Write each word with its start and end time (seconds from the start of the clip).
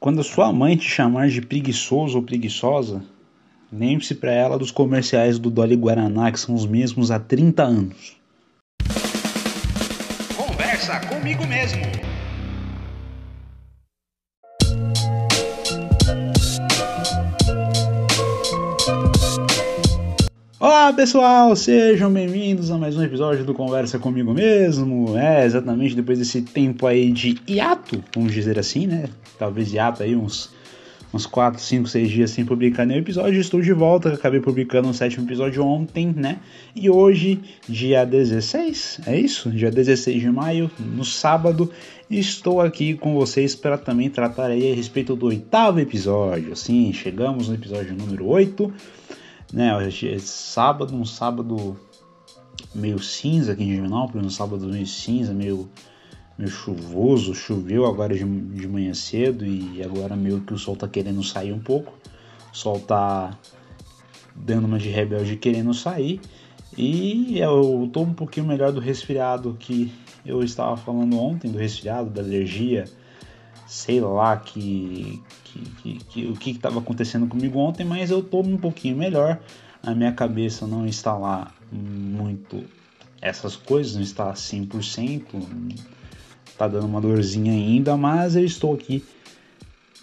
Quando 0.00 0.24
sua 0.24 0.50
mãe 0.50 0.78
te 0.78 0.88
chamar 0.88 1.28
de 1.28 1.42
preguiçoso 1.42 2.16
ou 2.16 2.24
preguiçosa, 2.24 3.02
lembre-se 3.70 4.14
para 4.14 4.32
ela 4.32 4.58
dos 4.58 4.70
comerciais 4.70 5.38
do 5.38 5.50
Dolly 5.50 5.76
Guaraná, 5.76 6.32
que 6.32 6.40
são 6.40 6.54
os 6.54 6.64
mesmos 6.64 7.10
há 7.10 7.20
30 7.20 7.62
anos. 7.62 8.16
Conversa 10.34 11.00
comigo 11.00 11.46
mesmo. 11.46 11.82
Olá 20.90 20.96
pessoal, 20.96 21.54
sejam 21.54 22.12
bem-vindos 22.12 22.68
a 22.68 22.76
mais 22.76 22.96
um 22.96 23.04
episódio 23.04 23.44
do 23.44 23.54
Conversa 23.54 23.96
Comigo 23.96 24.34
Mesmo. 24.34 25.16
É, 25.16 25.44
exatamente 25.44 25.94
depois 25.94 26.18
desse 26.18 26.42
tempo 26.42 26.84
aí 26.84 27.12
de 27.12 27.38
hiato, 27.46 28.02
vamos 28.12 28.32
dizer 28.32 28.58
assim, 28.58 28.88
né? 28.88 29.08
Talvez 29.38 29.72
hiato 29.72 30.02
aí 30.02 30.16
uns, 30.16 30.50
uns 31.14 31.26
4, 31.26 31.62
5, 31.62 31.86
6 31.86 32.10
dias 32.10 32.30
sem 32.32 32.44
publicar 32.44 32.84
nenhum 32.84 32.98
episódio. 32.98 33.40
Estou 33.40 33.60
de 33.60 33.72
volta, 33.72 34.12
acabei 34.12 34.40
publicando 34.40 34.88
o 34.88 34.90
um 34.90 34.92
sétimo 34.92 35.24
episódio 35.24 35.64
ontem, 35.64 36.12
né? 36.12 36.40
E 36.74 36.90
hoje, 36.90 37.40
dia 37.68 38.04
16, 38.04 39.02
é 39.06 39.16
isso? 39.16 39.48
Dia 39.48 39.70
16 39.70 40.20
de 40.20 40.28
maio, 40.28 40.68
no 40.76 41.04
sábado, 41.04 41.70
estou 42.10 42.60
aqui 42.60 42.94
com 42.94 43.14
vocês 43.14 43.54
para 43.54 43.78
também 43.78 44.10
tratar 44.10 44.50
aí 44.50 44.72
a 44.72 44.74
respeito 44.74 45.14
do 45.14 45.26
oitavo 45.26 45.78
episódio. 45.78 46.56
Sim, 46.56 46.92
chegamos 46.92 47.48
no 47.48 47.54
episódio 47.54 47.94
número 47.94 48.26
8 48.26 48.72
né? 49.52 49.76
Hoje 49.76 50.08
é 50.08 50.18
sábado, 50.18 50.94
um 50.94 51.04
sábado 51.04 51.76
meio 52.74 52.98
cinza 52.98 53.52
aqui 53.52 53.64
em 53.64 53.74
Divinópolis, 53.74 54.26
um 54.26 54.30
sábado 54.30 54.66
meio 54.66 54.86
cinza, 54.86 55.32
meio, 55.32 55.68
meio 56.38 56.50
chuvoso, 56.50 57.34
choveu 57.34 57.86
agora 57.86 58.14
de, 58.14 58.24
de 58.24 58.68
manhã 58.68 58.94
cedo 58.94 59.44
e 59.44 59.82
agora 59.82 60.14
meio 60.14 60.40
que 60.40 60.54
o 60.54 60.58
sol 60.58 60.76
tá 60.76 60.86
querendo 60.86 61.22
sair 61.22 61.52
um 61.52 61.58
pouco, 61.58 61.92
o 62.52 62.56
sol 62.56 62.78
tá 62.80 63.36
dando 64.34 64.66
uma 64.66 64.78
de 64.78 64.88
rebelde 64.88 65.36
querendo 65.36 65.74
sair 65.74 66.20
e 66.76 67.38
eu 67.38 67.90
tô 67.92 68.02
um 68.02 68.14
pouquinho 68.14 68.46
melhor 68.46 68.72
do 68.72 68.80
resfriado 68.80 69.56
que 69.58 69.92
eu 70.24 70.42
estava 70.42 70.76
falando 70.76 71.18
ontem, 71.18 71.50
do 71.50 71.58
resfriado, 71.58 72.10
da 72.10 72.22
alergia, 72.22 72.84
sei 73.66 74.00
lá 74.00 74.36
que, 74.36 75.20
que, 75.50 75.60
que, 75.82 76.04
que 76.04 76.26
o 76.26 76.34
que 76.34 76.50
estava 76.50 76.78
acontecendo 76.78 77.26
comigo 77.26 77.58
ontem, 77.58 77.84
mas 77.84 78.10
eu 78.10 78.22
tô 78.22 78.40
um 78.40 78.56
pouquinho 78.56 78.96
melhor. 78.96 79.38
A 79.82 79.94
minha 79.94 80.12
cabeça 80.12 80.66
não 80.66 80.86
está 80.86 81.16
lá 81.16 81.52
muito 81.72 82.64
essas 83.20 83.56
coisas, 83.56 83.94
não 83.94 84.02
está 84.02 84.32
100%, 84.32 85.22
tá 86.56 86.68
dando 86.68 86.86
uma 86.86 87.00
dorzinha 87.00 87.52
ainda, 87.52 87.96
mas 87.96 88.36
eu 88.36 88.44
estou 88.44 88.74
aqui 88.74 89.04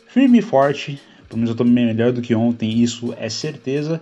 firme 0.07 0.39
e 0.39 0.41
forte. 0.41 0.99
Pelo 1.27 1.39
menos 1.39 1.49
eu 1.49 1.55
tô 1.55 1.63
melhor 1.63 2.11
do 2.11 2.21
que 2.21 2.33
ontem, 2.33 2.81
isso 2.81 3.13
é 3.17 3.29
certeza. 3.29 4.01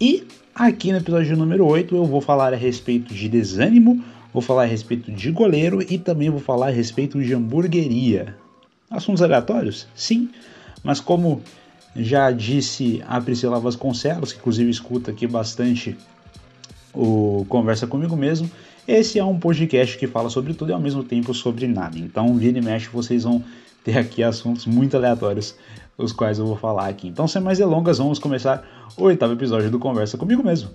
E 0.00 0.26
aqui 0.54 0.92
no 0.92 0.98
episódio 0.98 1.36
número 1.36 1.66
8 1.66 1.96
eu 1.96 2.04
vou 2.04 2.20
falar 2.20 2.52
a 2.52 2.56
respeito 2.56 3.14
de 3.14 3.28
desânimo, 3.28 4.04
vou 4.32 4.42
falar 4.42 4.64
a 4.64 4.66
respeito 4.66 5.10
de 5.10 5.30
goleiro 5.30 5.80
e 5.82 5.98
também 5.98 6.28
vou 6.28 6.40
falar 6.40 6.68
a 6.68 6.70
respeito 6.70 7.22
de 7.22 7.32
hamburgueria. 7.34 8.36
Assuntos 8.90 9.22
aleatórios? 9.22 9.88
Sim, 9.94 10.28
mas 10.86 11.00
como 11.00 11.42
já 11.96 12.30
disse 12.30 13.02
a 13.08 13.20
Priscila 13.20 13.58
Vasconcelos, 13.58 14.32
que 14.32 14.38
inclusive 14.38 14.70
escuta 14.70 15.10
aqui 15.10 15.26
bastante 15.26 15.96
o 16.94 17.44
Conversa 17.48 17.88
Comigo 17.88 18.16
Mesmo, 18.16 18.48
esse 18.86 19.18
é 19.18 19.24
um 19.24 19.36
podcast 19.36 19.98
que 19.98 20.06
fala 20.06 20.30
sobre 20.30 20.54
tudo 20.54 20.70
e 20.70 20.72
ao 20.72 20.78
mesmo 20.78 21.02
tempo 21.02 21.34
sobre 21.34 21.66
nada. 21.66 21.98
Então, 21.98 22.36
vira 22.36 22.56
e 22.56 22.62
mexe, 22.62 22.88
vocês 22.88 23.24
vão 23.24 23.42
ter 23.82 23.98
aqui 23.98 24.22
assuntos 24.22 24.64
muito 24.64 24.96
aleatórios, 24.96 25.56
os 25.98 26.12
quais 26.12 26.38
eu 26.38 26.46
vou 26.46 26.56
falar 26.56 26.86
aqui. 26.86 27.08
Então, 27.08 27.26
sem 27.26 27.42
mais 27.42 27.58
delongas, 27.58 27.98
vamos 27.98 28.20
começar 28.20 28.64
o 28.96 29.02
oitavo 29.02 29.32
episódio 29.32 29.68
do 29.68 29.80
Conversa 29.80 30.16
Comigo 30.16 30.44
Mesmo. 30.44 30.70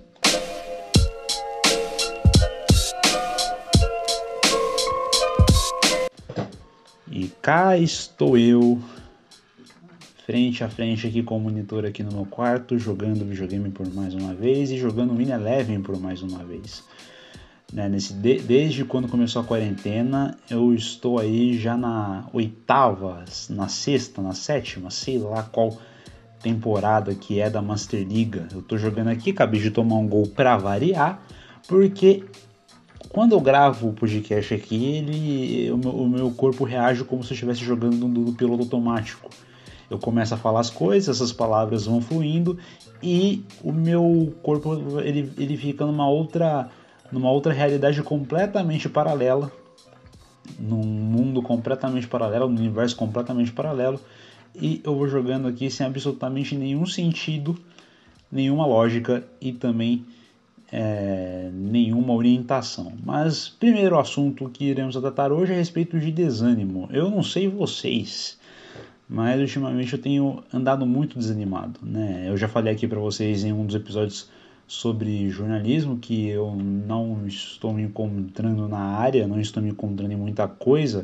E 7.10 7.32
cá 7.42 7.78
estou 7.78 8.38
eu, 8.38 8.78
frente 10.32 10.64
a 10.64 10.70
frente 10.70 11.06
aqui 11.06 11.22
com 11.22 11.36
o 11.36 11.40
monitor 11.42 11.86
aqui 11.86 12.02
no 12.02 12.14
meu 12.14 12.26
quarto, 12.26 12.80
jogando 12.80 13.26
videogame 13.26 13.70
por 13.70 13.94
mais 13.94 14.14
uma 14.14 14.34
vez 14.34 14.72
e 14.72 14.78
jogando 14.78 15.14
Mini 15.14 15.32
Eleven 15.32 15.82
por 15.82 16.00
mais 16.00 16.22
uma 16.22 16.42
vez. 16.46 16.86
Né, 17.74 17.90
nesse, 17.90 18.14
de, 18.14 18.40
desde 18.40 18.86
quando 18.86 19.10
começou 19.10 19.42
a 19.42 19.46
quarentena, 19.46 20.38
eu 20.50 20.74
estou 20.74 21.20
aí 21.20 21.58
já 21.58 21.76
na 21.76 22.30
oitava, 22.32 23.26
na 23.50 23.68
sexta, 23.68 24.22
na 24.22 24.34
sétima, 24.34 24.90
sei 24.90 25.18
lá 25.18 25.44
qual 25.44 25.78
temporada 26.42 27.14
que 27.14 27.42
é 27.42 27.50
da 27.50 27.62
Master 27.62 28.02
Liga. 28.08 28.48
Eu 28.54 28.62
tô 28.62 28.78
jogando 28.78 29.10
aqui, 29.10 29.32
acabei 29.32 29.60
de 29.60 29.70
tomar 29.70 29.98
um 29.98 30.08
gol 30.08 30.28
para 30.28 30.56
variar, 30.56 31.22
porque 31.68 32.24
quando 33.10 33.34
eu 33.34 33.42
gravo 33.42 33.90
o 33.90 33.94
podcast 33.94 34.54
aqui, 34.54 34.96
ele, 34.96 35.72
o, 35.72 35.78
meu, 35.78 35.92
o 35.92 36.10
meu 36.10 36.32
corpo 36.32 36.64
reage 36.64 37.04
como 37.04 37.22
se 37.22 37.32
eu 37.32 37.36
estivesse 37.36 37.66
jogando 37.66 38.08
no 38.08 38.32
piloto 38.32 38.64
automático. 38.64 39.30
Eu 39.92 40.00
começo 40.00 40.34
a 40.34 40.38
falar 40.38 40.62
as 40.62 40.70
coisas, 40.70 41.18
essas 41.18 41.34
palavras 41.34 41.86
vão 41.86 42.00
fluindo 42.00 42.58
e 43.04 43.44
o 43.62 43.74
meu 43.74 44.34
corpo 44.42 45.02
ele, 45.02 45.32
ele 45.38 45.58
fica 45.58 45.86
numa 45.86 46.08
outra, 46.10 46.70
numa 47.12 47.30
outra 47.30 47.52
realidade 47.52 48.02
completamente 48.02 48.88
paralela, 48.88 49.52
num 50.58 50.82
mundo 50.82 51.42
completamente 51.42 52.08
paralelo, 52.08 52.48
num 52.48 52.58
universo 52.62 52.96
completamente 52.96 53.52
paralelo 53.52 54.00
e 54.56 54.82
eu 54.82 54.96
vou 54.96 55.10
jogando 55.10 55.48
aqui 55.48 55.70
sem 55.70 55.86
absolutamente 55.86 56.56
nenhum 56.56 56.86
sentido, 56.86 57.58
nenhuma 58.32 58.66
lógica 58.66 59.26
e 59.42 59.52
também 59.52 60.06
é, 60.72 61.50
nenhuma 61.54 62.14
orientação. 62.14 62.94
Mas 63.04 63.50
primeiro 63.50 64.00
assunto 64.00 64.50
que 64.50 64.66
iremos 64.66 64.96
tratar 64.96 65.34
hoje 65.34 65.52
é 65.52 65.56
a 65.56 65.58
respeito 65.58 66.00
de 66.00 66.12
desânimo. 66.12 66.88
Eu 66.92 67.10
não 67.10 67.24
sei 67.24 67.50
vocês, 67.50 68.40
mas 69.12 69.42
ultimamente 69.42 69.92
eu 69.92 70.00
tenho 70.00 70.42
andado 70.54 70.86
muito 70.86 71.20
desanimado. 71.20 71.82
Né? 71.84 72.30
Eu 72.30 72.38
já 72.38 72.48
falei 72.48 72.72
aqui 72.72 72.88
para 72.88 72.98
vocês 72.98 73.44
em 73.44 73.52
um 73.52 73.66
dos 73.66 73.76
episódios 73.76 74.30
sobre 74.66 75.30
jornalismo 75.30 75.98
que 75.98 76.30
eu 76.30 76.56
não 76.56 77.28
estou 77.28 77.74
me 77.74 77.84
encontrando 77.84 78.70
na 78.70 78.80
área, 78.80 79.28
não 79.28 79.38
estou 79.38 79.62
me 79.62 79.70
encontrando 79.70 80.14
em 80.14 80.16
muita 80.16 80.48
coisa 80.48 81.04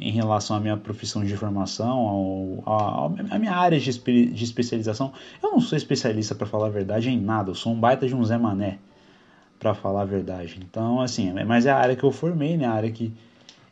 em 0.00 0.10
relação 0.10 0.56
à 0.56 0.60
minha 0.60 0.76
profissão 0.76 1.24
de 1.24 1.36
formação, 1.36 2.60
ao, 2.66 3.14
à 3.30 3.38
minha 3.38 3.54
área 3.54 3.78
de, 3.78 3.92
de 4.26 4.44
especialização. 4.44 5.12
Eu 5.40 5.52
não 5.52 5.60
sou 5.60 5.78
especialista, 5.78 6.34
para 6.34 6.48
falar 6.48 6.66
a 6.66 6.70
verdade, 6.70 7.08
em 7.08 7.20
nada. 7.20 7.52
Eu 7.52 7.54
sou 7.54 7.72
um 7.72 7.78
baita 7.78 8.08
de 8.08 8.16
um 8.16 8.24
Zé 8.24 8.36
Mané 8.36 8.80
para 9.60 9.74
falar 9.74 10.02
a 10.02 10.04
verdade. 10.04 10.58
Então, 10.68 11.00
assim, 11.00 11.32
mas 11.46 11.66
é 11.66 11.70
a 11.70 11.76
área 11.76 11.94
que 11.94 12.02
eu 12.02 12.10
formei, 12.10 12.56
né? 12.56 12.66
A 12.66 12.72
área 12.72 12.90
que 12.90 13.12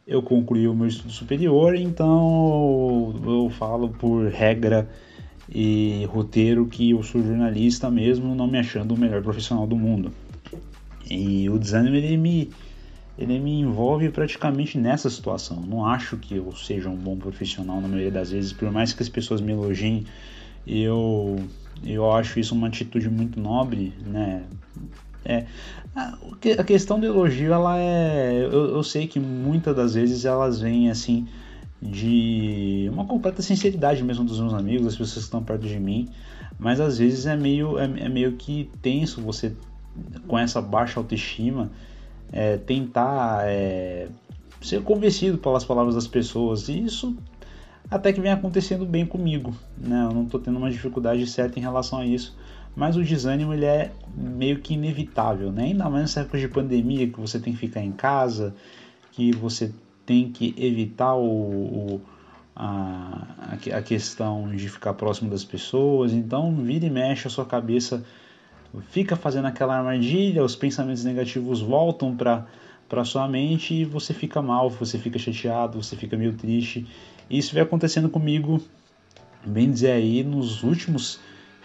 eu 0.06 0.22
concluí 0.22 0.66
o 0.66 0.74
meu 0.74 0.86
estudo 0.86 1.12
superior, 1.12 1.74
então 1.74 3.14
eu 3.24 3.50
falo 3.50 3.88
por 3.88 4.28
regra 4.28 4.88
e 5.48 6.04
roteiro 6.10 6.66
que 6.66 6.90
eu 6.90 7.02
sou 7.02 7.22
jornalista 7.22 7.90
mesmo, 7.90 8.34
não 8.34 8.46
me 8.46 8.58
achando 8.58 8.94
o 8.94 8.98
melhor 8.98 9.22
profissional 9.22 9.66
do 9.66 9.76
mundo. 9.76 10.12
E 11.08 11.48
o 11.50 11.58
desânimo 11.58 11.96
ele 11.96 12.16
me 12.16 12.50
ele 13.18 13.38
me 13.38 13.60
envolve 13.60 14.08
praticamente 14.08 14.78
nessa 14.78 15.10
situação. 15.10 15.60
Não 15.60 15.84
acho 15.84 16.16
que 16.16 16.36
eu 16.36 16.50
seja 16.56 16.88
um 16.88 16.96
bom 16.96 17.16
profissional 17.16 17.80
na 17.80 17.86
maioria 17.86 18.10
das 18.10 18.30
vezes, 18.30 18.52
por 18.52 18.70
mais 18.72 18.94
que 18.94 19.02
as 19.02 19.08
pessoas 19.08 19.40
me 19.40 19.52
elogiem, 19.52 20.04
eu 20.66 21.36
eu 21.84 22.10
acho 22.12 22.38
isso 22.40 22.54
uma 22.54 22.68
atitude 22.68 23.08
muito 23.10 23.38
nobre, 23.38 23.92
né? 24.06 24.44
É, 25.24 25.46
a 25.94 26.64
questão 26.64 26.98
do 26.98 27.06
elogio, 27.06 27.52
ela 27.52 27.78
é. 27.78 28.44
Eu, 28.44 28.76
eu, 28.76 28.82
sei 28.82 29.06
que 29.06 29.20
muitas 29.20 29.74
das 29.76 29.94
vezes 29.94 30.24
elas 30.24 30.60
vêm 30.60 30.90
assim 30.90 31.28
de 31.80 32.88
uma 32.92 33.04
completa 33.04 33.42
sinceridade 33.42 34.02
mesmo 34.02 34.24
dos 34.24 34.40
meus 34.40 34.54
amigos, 34.54 34.84
das 34.84 34.96
pessoas 34.96 35.14
que 35.14 35.20
estão 35.20 35.42
perto 35.42 35.66
de 35.66 35.78
mim, 35.78 36.08
mas 36.58 36.80
às 36.80 36.98
vezes 36.98 37.26
é 37.26 37.36
meio, 37.36 37.78
é, 37.78 37.84
é 37.84 38.08
meio 38.08 38.32
que 38.32 38.70
tenso 38.80 39.20
você, 39.20 39.52
com 40.26 40.38
essa 40.38 40.62
baixa 40.62 41.00
autoestima, 41.00 41.70
é, 42.32 42.56
tentar 42.56 43.42
é, 43.46 44.08
ser 44.60 44.82
convencido 44.82 45.38
pelas 45.38 45.64
palavras 45.64 45.94
das 45.94 46.06
pessoas, 46.06 46.68
e 46.68 46.84
isso 46.84 47.16
até 47.90 48.12
que 48.12 48.20
vem 48.20 48.30
acontecendo 48.30 48.86
bem 48.86 49.04
comigo, 49.04 49.52
né? 49.76 50.04
Eu 50.08 50.14
não 50.14 50.22
estou 50.24 50.40
tendo 50.40 50.56
uma 50.56 50.70
dificuldade 50.70 51.26
certa 51.26 51.58
em 51.58 51.62
relação 51.62 51.98
a 51.98 52.06
isso 52.06 52.34
mas 52.74 52.96
o 52.96 53.02
desânimo 53.02 53.52
ele 53.52 53.66
é 53.66 53.92
meio 54.14 54.58
que 54.60 54.74
inevitável, 54.74 55.52
né? 55.52 55.64
Ainda 55.64 55.88
mais 55.90 56.02
nessa 56.02 56.20
época 56.20 56.38
de 56.38 56.48
pandemia 56.48 57.06
que 57.08 57.20
você 57.20 57.38
tem 57.38 57.52
que 57.52 57.58
ficar 57.58 57.82
em 57.82 57.92
casa, 57.92 58.54
que 59.12 59.32
você 59.32 59.72
tem 60.06 60.30
que 60.30 60.54
evitar 60.56 61.14
o, 61.14 61.24
o 61.24 62.00
a, 62.54 63.56
a 63.72 63.82
questão 63.82 64.54
de 64.54 64.68
ficar 64.68 64.94
próximo 64.94 65.30
das 65.30 65.44
pessoas, 65.44 66.12
então 66.12 66.54
vira 66.54 66.84
e 66.84 66.90
mexe 66.90 67.26
a 67.26 67.30
sua 67.30 67.46
cabeça, 67.46 68.04
fica 68.90 69.16
fazendo 69.16 69.46
aquela 69.46 69.76
armadilha, 69.76 70.44
os 70.44 70.54
pensamentos 70.54 71.04
negativos 71.04 71.60
voltam 71.60 72.16
para 72.16 72.46
para 72.88 73.06
sua 73.06 73.26
mente 73.26 73.72
e 73.72 73.84
você 73.86 74.12
fica 74.12 74.42
mal, 74.42 74.68
você 74.68 74.98
fica 74.98 75.18
chateado, 75.18 75.82
você 75.82 75.96
fica 75.96 76.14
meio 76.14 76.34
triste. 76.34 76.86
Isso 77.30 77.54
vem 77.54 77.62
acontecendo 77.62 78.10
comigo 78.10 78.60
bem 79.46 79.70
dizer 79.70 79.92
aí, 79.92 80.22
nos 80.22 80.62
últimos 80.62 81.18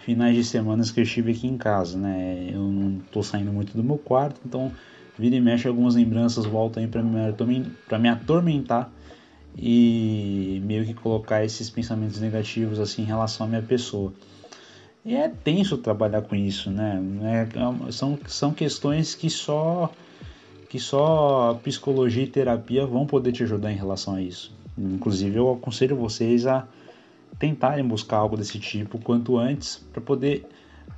finais 0.08 0.34
de 0.34 0.42
semanas 0.42 0.90
que 0.90 1.00
eu 1.00 1.04
estive 1.04 1.32
aqui 1.32 1.46
em 1.46 1.58
casa, 1.58 1.98
né? 1.98 2.48
Eu 2.50 2.62
não 2.62 2.98
tô 3.12 3.22
saindo 3.22 3.52
muito 3.52 3.76
do 3.76 3.84
meu 3.84 3.98
quarto, 3.98 4.40
então 4.42 4.72
vira 5.18 5.36
e 5.36 5.40
mexe 5.40 5.68
algumas 5.68 5.96
lembranças 5.96 6.46
voltam 6.46 6.82
aí 6.82 6.88
para 6.88 7.02
me, 7.02 7.66
me 8.00 8.08
atormentar 8.08 8.90
e 9.54 10.62
meio 10.64 10.86
que 10.86 10.94
colocar 10.94 11.44
esses 11.44 11.68
pensamentos 11.68 12.18
negativos 12.22 12.80
assim 12.80 13.02
em 13.02 13.04
relação 13.04 13.44
à 13.44 13.50
minha 13.50 13.60
pessoa. 13.60 14.10
E 15.04 15.14
é 15.14 15.28
tenso 15.28 15.76
trabalhar 15.76 16.22
com 16.22 16.34
isso, 16.34 16.70
né? 16.70 17.02
É, 17.24 17.92
são, 17.92 18.18
são 18.26 18.54
questões 18.54 19.14
que 19.14 19.28
só 19.28 19.92
que 20.70 20.78
só 20.78 21.60
psicologia 21.62 22.24
e 22.24 22.26
terapia 22.26 22.86
vão 22.86 23.04
poder 23.06 23.32
te 23.32 23.42
ajudar 23.42 23.70
em 23.70 23.76
relação 23.76 24.14
a 24.14 24.22
isso. 24.22 24.50
Inclusive 24.78 25.36
eu 25.36 25.52
aconselho 25.52 25.96
vocês 25.96 26.46
a 26.46 26.66
tentarem 27.38 27.86
buscar 27.86 28.16
algo 28.16 28.36
desse 28.36 28.58
tipo 28.58 28.98
quanto 28.98 29.38
antes 29.38 29.76
para 29.92 30.00
poder 30.00 30.46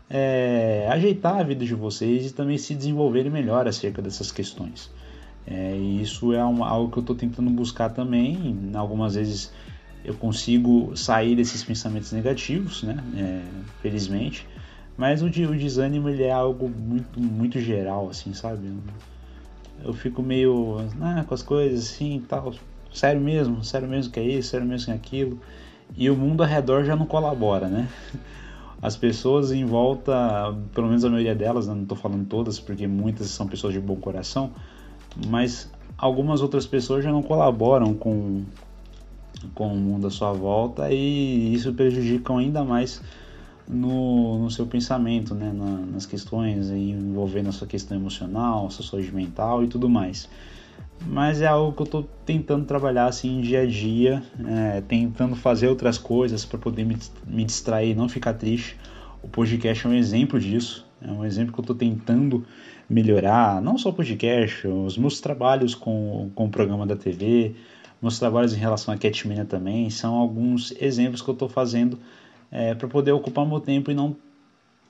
é, 0.08 0.88
ajeitar 0.90 1.38
a 1.38 1.42
vida 1.42 1.64
de 1.64 1.74
vocês 1.74 2.30
e 2.30 2.34
também 2.34 2.58
se 2.58 2.74
desenvolverem 2.74 3.30
melhor 3.30 3.68
acerca 3.68 4.00
dessas 4.00 4.32
questões. 4.32 4.90
É, 5.46 5.76
e 5.76 6.02
isso 6.02 6.32
é 6.32 6.44
uma, 6.44 6.68
algo 6.68 6.90
que 6.90 6.98
eu 6.98 7.02
estou 7.02 7.16
tentando 7.16 7.50
buscar 7.50 7.90
também. 7.90 8.70
Algumas 8.74 9.14
vezes 9.14 9.52
eu 10.04 10.14
consigo 10.14 10.96
sair 10.96 11.36
desses 11.36 11.62
pensamentos 11.62 12.12
negativos, 12.12 12.82
né? 12.82 12.96
É, 13.16 13.42
felizmente. 13.82 14.46
Mas 14.96 15.22
o, 15.22 15.26
o, 15.26 15.56
desânimo 15.56 16.08
ele 16.08 16.24
é 16.24 16.32
algo 16.32 16.68
muito, 16.68 17.20
muito 17.20 17.58
geral, 17.60 18.08
assim, 18.10 18.34
sabe? 18.34 18.70
Eu, 19.82 19.94
fico 19.94 20.22
meio 20.22 20.76
ah, 21.00 21.24
com 21.26 21.34
as 21.34 21.42
coisas 21.42 21.90
assim 21.90 22.22
tal. 22.28 22.54
Sério 22.92 23.20
mesmo, 23.20 23.62
sério 23.62 23.88
mesmo 23.88 24.12
que 24.12 24.18
é 24.18 24.24
isso, 24.24 24.50
sério 24.50 24.66
mesmo 24.66 24.86
que 24.86 24.92
é 24.92 24.94
aquilo 24.94 25.40
e 25.96 26.10
o 26.10 26.16
mundo 26.16 26.42
ao 26.42 26.48
redor 26.48 26.84
já 26.84 26.96
não 26.96 27.06
colabora, 27.06 27.68
né? 27.68 27.88
As 28.82 28.96
pessoas 28.96 29.52
em 29.52 29.64
volta, 29.64 30.56
pelo 30.74 30.86
menos 30.86 31.04
a 31.04 31.10
maioria 31.10 31.34
delas, 31.34 31.68
né? 31.68 31.74
não 31.74 31.82
estou 31.82 31.98
falando 31.98 32.26
todas, 32.26 32.58
porque 32.58 32.86
muitas 32.86 33.26
são 33.28 33.46
pessoas 33.46 33.74
de 33.74 33.80
bom 33.80 33.96
coração, 33.96 34.52
mas 35.28 35.70
algumas 35.98 36.40
outras 36.40 36.66
pessoas 36.66 37.04
já 37.04 37.12
não 37.12 37.22
colaboram 37.22 37.92
com, 37.92 38.42
com 39.54 39.74
o 39.74 39.76
mundo 39.76 40.06
à 40.06 40.10
sua 40.10 40.32
volta 40.32 40.90
e 40.90 41.52
isso 41.52 41.74
prejudica 41.74 42.34
ainda 42.34 42.64
mais 42.64 43.02
no, 43.68 44.38
no 44.38 44.50
seu 44.50 44.66
pensamento, 44.66 45.34
né? 45.34 45.52
Na, 45.52 45.76
nas 45.92 46.06
questões 46.06 46.70
envolvendo 46.70 47.50
a 47.50 47.52
sua 47.52 47.66
questão 47.66 47.98
emocional, 47.98 48.70
sua 48.70 48.84
saúde 48.84 49.12
mental 49.14 49.62
e 49.62 49.66
tudo 49.66 49.90
mais 49.90 50.26
mas 51.06 51.40
é 51.40 51.46
algo 51.46 51.72
que 51.72 51.82
eu 51.82 51.84
estou 51.84 52.08
tentando 52.24 52.64
trabalhar 52.64 53.06
assim 53.06 53.40
dia 53.40 53.62
a 53.62 53.66
dia, 53.66 54.22
é, 54.46 54.80
tentando 54.82 55.34
fazer 55.34 55.68
outras 55.68 55.98
coisas 55.98 56.44
para 56.44 56.58
poder 56.58 56.84
me, 56.84 56.96
me 57.26 57.44
distrair, 57.44 57.94
não 57.94 58.08
ficar 58.08 58.34
triste. 58.34 58.76
O 59.22 59.28
podcast 59.28 59.86
é 59.86 59.90
um 59.90 59.94
exemplo 59.94 60.38
disso, 60.38 60.86
é 61.00 61.10
um 61.10 61.24
exemplo 61.24 61.52
que 61.52 61.60
eu 61.60 61.62
estou 61.62 61.76
tentando 61.76 62.44
melhorar, 62.88 63.60
não 63.62 63.78
só 63.78 63.90
o 63.90 63.92
podcast, 63.92 64.66
os 64.66 64.98
meus 64.98 65.20
trabalhos 65.20 65.74
com, 65.74 66.30
com 66.34 66.46
o 66.46 66.50
programa 66.50 66.86
da 66.86 66.96
TV, 66.96 67.54
meus 68.02 68.18
trabalhos 68.18 68.54
em 68.54 68.56
relação 68.56 68.92
à 68.92 68.96
Catmania 68.96 69.44
também, 69.44 69.90
são 69.90 70.14
alguns 70.14 70.72
exemplos 70.80 71.22
que 71.22 71.28
eu 71.28 71.34
estou 71.34 71.48
fazendo 71.48 71.98
é, 72.50 72.74
para 72.74 72.88
poder 72.88 73.12
ocupar 73.12 73.46
meu 73.46 73.60
tempo 73.60 73.90
e 73.90 73.94
não 73.94 74.16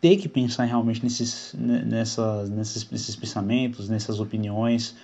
ter 0.01 0.17
que 0.17 0.29
pensar 0.29 0.65
realmente 0.65 1.03
nesses, 1.03 1.55
nessas, 1.59 2.49
nesses, 2.49 2.91
nesses 2.91 3.17
pensamentos, 3.17 3.89
nessas 3.89 4.19
opiniões, 4.19 4.97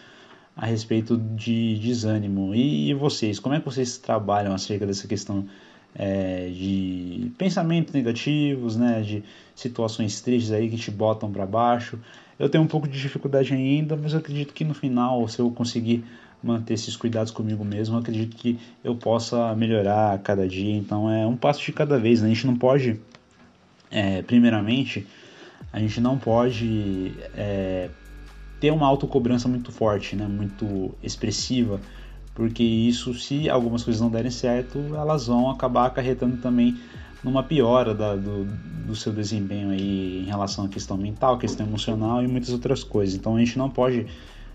a 0.57 0.65
respeito 0.65 1.19
de 1.19 1.79
desânimo. 1.79 2.55
E, 2.55 2.89
e 2.89 2.95
vocês, 2.95 3.39
como 3.39 3.55
é 3.55 3.59
que 3.59 3.67
vocês 3.67 3.99
trabalham 3.99 4.55
acerca 4.55 4.87
dessa 4.87 5.07
questão 5.07 5.47
é, 5.95 6.49
de 6.49 7.31
pensamentos 7.37 7.93
negativos, 7.93 8.75
né, 8.77 9.03
de 9.03 9.23
situações 9.55 10.21
tristes 10.23 10.51
aí 10.53 10.71
que 10.71 10.79
te 10.79 10.91
botam 10.91 11.31
para 11.31 11.45
baixo? 11.45 11.99
Eu 12.39 12.49
tenho 12.49 12.65
um 12.65 12.67
pouco 12.67 12.89
de 12.89 12.99
dificuldade 12.99 13.53
ainda, 13.53 13.97
mas 13.97 14.15
eu 14.15 14.19
acredito 14.19 14.55
que 14.55 14.65
no 14.65 14.75
final, 14.75 15.29
se 15.29 15.39
eu 15.39 15.51
conseguir 15.51 16.05
manter 16.43 16.75
esses 16.75 16.97
cuidados 16.97 17.33
comigo 17.33 17.65
mesmo, 17.65 17.99
acredito 17.99 18.37
que 18.37 18.59
eu 18.85 18.95
possa 18.95 19.55
melhorar 19.55 20.15
a 20.15 20.19
cada 20.19 20.47
dia. 20.47 20.75
Então 20.75 21.11
é 21.11 21.27
um 21.27 21.37
passo 21.37 21.63
de 21.63 21.73
cada 21.73 21.99
vez. 21.99 22.23
Né? 22.23 22.29
A 22.31 22.35
gente 22.35 22.47
não 22.47 22.57
pode, 22.57 23.01
é, 23.91 24.23
primeiramente, 24.23 25.07
a 25.73 25.81
gente 25.81 26.01
não 26.01 26.19
pode 26.19 27.15
é, 27.35 27.91
ter 28.61 28.71
uma 28.71 28.87
autocobrança 28.87 29.49
muito 29.49 29.71
forte, 29.71 30.17
né, 30.17 30.27
muito 30.27 30.95
expressiva, 31.03 31.81
porque 32.35 32.63
isso, 32.63 33.15
se 33.15 33.49
algumas 33.49 33.83
coisas 33.83 34.01
não 34.01 34.11
derem 34.11 34.31
certo, 34.31 34.79
elas 34.95 35.27
vão 35.27 35.51
acabar 35.51 35.87
acarretando 35.87 36.37
também 36.37 36.79
numa 37.25 37.43
piora 37.43 37.95
da, 37.95 38.15
do, 38.15 38.45
do, 38.87 38.95
seu 38.95 39.13
desempenho 39.13 39.71
aí 39.71 40.23
em 40.23 40.27
relação 40.27 40.67
à 40.67 40.69
questão 40.69 40.97
mental, 40.97 41.39
questão 41.39 41.67
emocional 41.67 42.23
e 42.23 42.29
muitas 42.29 42.51
outras 42.51 42.85
coisas. 42.85 43.15
Então 43.15 43.37
a 43.37 43.39
gente 43.39 43.59
não 43.59 43.71
pode 43.71 44.07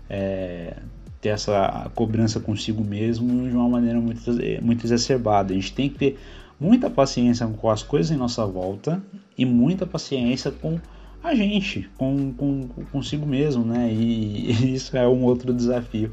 é, 0.08 0.76
ter 1.20 1.30
essa 1.30 1.90
cobrança 1.94 2.40
consigo 2.40 2.82
mesmo 2.82 3.48
de 3.48 3.54
uma 3.54 3.68
maneira 3.68 4.00
muito, 4.00 4.30
muito 4.62 4.86
exacerbada. 4.86 5.52
A 5.52 5.56
gente 5.56 5.72
tem 5.72 5.88
que 5.88 5.98
ter 5.98 6.18
muita 6.58 6.88
paciência 6.88 7.46
com 7.46 7.68
as 7.68 7.82
coisas 7.82 8.10
em 8.10 8.16
nossa 8.16 8.46
volta 8.46 9.02
e 9.36 9.44
muita 9.44 9.84
paciência 9.84 10.50
com 10.50 10.78
a 11.22 11.34
gente, 11.34 11.88
com, 11.96 12.32
com 12.32 12.68
consigo 12.90 13.26
mesmo, 13.26 13.64
né? 13.64 13.90
E, 13.92 14.74
isso 14.74 14.96
é 14.96 15.06
um 15.06 15.22
outro 15.22 15.52
desafio. 15.52 16.12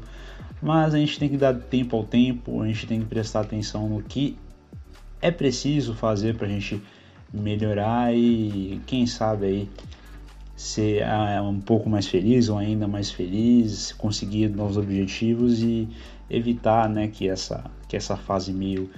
Mas 0.62 0.94
a 0.94 0.98
gente 0.98 1.18
tem 1.18 1.28
que 1.28 1.36
dar 1.36 1.54
tempo 1.54 1.96
ao 1.96 2.04
tempo, 2.04 2.60
a 2.62 2.66
gente 2.66 2.86
tem 2.86 3.00
que 3.00 3.06
prestar 3.06 3.40
atenção 3.40 3.88
no 3.88 4.02
que 4.02 4.36
é 5.22 5.30
preciso 5.30 5.94
fazer 5.94 6.36
para 6.36 6.46
a 6.46 6.50
gente 6.50 6.80
melhorar 7.32 8.14
e 8.14 8.80
quem 8.86 9.06
sabe 9.06 9.46
aí 9.46 9.68
ser 10.56 11.02
ah, 11.04 11.42
um 11.42 11.60
pouco 11.60 11.88
mais 11.88 12.06
feliz 12.06 12.50
ou 12.50 12.58
ainda 12.58 12.86
mais 12.86 13.10
feliz, 13.10 13.92
conseguir 13.92 14.48
novos 14.48 14.76
objetivos 14.76 15.62
e 15.62 15.88
evitar, 16.28 16.88
né, 16.88 17.08
que 17.08 17.28
essa 17.28 17.64
que 17.88 17.96
essa 17.96 18.16
fase 18.16 18.52
meio 18.52 18.90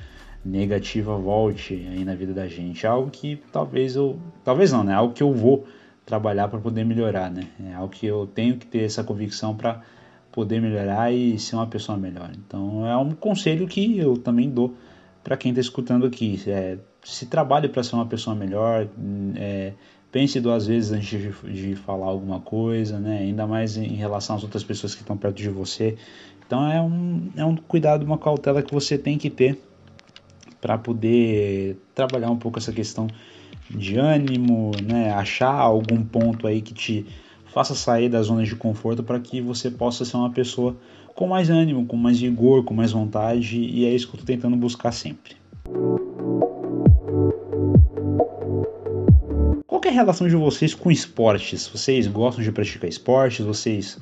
negativa 0.45 1.17
volte 1.17 1.75
aí 1.75 2.05
na 2.05 2.15
vida 2.17 2.35
da 2.35 2.49
gente. 2.49 2.85
Algo 2.87 3.11
que 3.11 3.41
talvez 3.53 3.95
eu, 3.95 4.19
talvez 4.43 4.73
não, 4.73 4.83
né, 4.83 4.93
algo 4.93 5.15
que 5.15 5.23
eu 5.23 5.33
vou 5.33 5.65
trabalhar 6.05 6.49
para 6.49 6.59
poder 6.59 6.85
melhorar, 6.85 7.31
né? 7.31 7.49
É 7.65 7.75
algo 7.75 7.93
que 7.93 8.07
eu 8.07 8.27
tenho 8.27 8.57
que 8.57 8.67
ter 8.67 8.85
essa 8.85 9.05
convicção 9.05 9.57
para 9.57 9.83
poder 10.31 10.61
melhorar 10.61 11.13
e 11.13 11.39
ser 11.39 11.57
uma 11.57 11.67
pessoa 11.67 11.97
melhor. 11.97 12.31
Então 12.35 12.87
é 12.87 12.97
um 12.97 13.11
conselho 13.13 13.67
que 13.67 13.99
eu 13.99 14.17
também 14.17 14.51
dou 14.51 14.75
para 15.23 15.37
quem 15.37 15.51
está 15.51 15.61
escutando 15.61 16.07
aqui. 16.07 16.41
É, 16.47 16.79
se 17.03 17.27
trabalhe 17.27 17.69
para 17.69 17.83
ser 17.83 17.95
uma 17.95 18.07
pessoa 18.07 18.35
melhor, 18.35 18.89
é, 19.37 19.75
pense 20.11 20.41
duas 20.41 20.67
vezes 20.67 20.93
antes 20.93 21.09
de, 21.09 21.53
de, 21.53 21.77
falar 21.77 22.07
alguma 22.07 22.41
coisa, 22.41 22.99
né? 22.99 23.19
Ainda 23.19 23.47
mais 23.47 23.77
em 23.77 23.95
relação 23.95 24.37
às 24.37 24.43
outras 24.43 24.65
pessoas 24.65 24.95
que 24.95 25.03
estão 25.03 25.17
perto 25.17 25.37
de 25.37 25.51
você. 25.51 25.97
Então 26.47 26.71
é 26.71 26.81
um, 26.81 27.31
é 27.37 27.45
um 27.45 27.57
cuidado, 27.57 28.05
uma 28.05 28.19
cautela 28.19 28.63
que 28.63 28.75
você 28.75 28.99
tem 28.99 29.17
que 29.17 29.31
ter 29.31 29.59
para 30.61 30.79
poder 30.79 31.77
trabalhar 31.95 32.31
um 32.31 32.37
pouco 32.37 32.59
essa 32.59 32.73
questão 32.73 33.07
de 33.77 33.99
ânimo, 33.99 34.73
né? 34.83 35.13
Achar 35.13 35.53
algum 35.53 36.03
ponto 36.05 36.47
aí 36.47 36.61
que 36.61 36.75
te 36.75 37.07
faça 37.47 37.75
sair 37.75 38.09
da 38.09 38.23
zona 38.23 38.45
de 38.45 38.57
conforto 38.57 39.03
para 39.03 39.21
que 39.21 39.41
você 39.41 39.71
possa 39.71 40.05
ser 40.05 40.17
uma 40.17 40.31
pessoa 40.31 40.77
com 41.15 41.27
mais 41.27 41.51
ânimo, 41.51 41.87
com 41.87 41.97
mais 41.97 42.19
vigor, 42.19 42.65
com 42.65 42.73
mais 42.73 42.93
vontade, 42.93 43.59
e 43.59 43.85
é 43.85 43.95
isso 43.95 44.09
que 44.09 44.17
eu 44.17 44.21
estou 44.21 44.35
tentando 44.35 44.57
buscar 44.57 44.93
sempre. 44.93 45.37
Qual 49.67 49.81
é 49.85 49.89
a 49.89 49.93
relação 49.93 50.27
de 50.27 50.37
vocês 50.37 50.75
com 50.75 50.91
esportes? 50.91 51.69
Vocês 51.69 52.07
gostam 52.07 52.43
de 52.43 52.51
praticar 52.51 52.89
esportes? 52.89 53.45
Vocês 53.45 53.99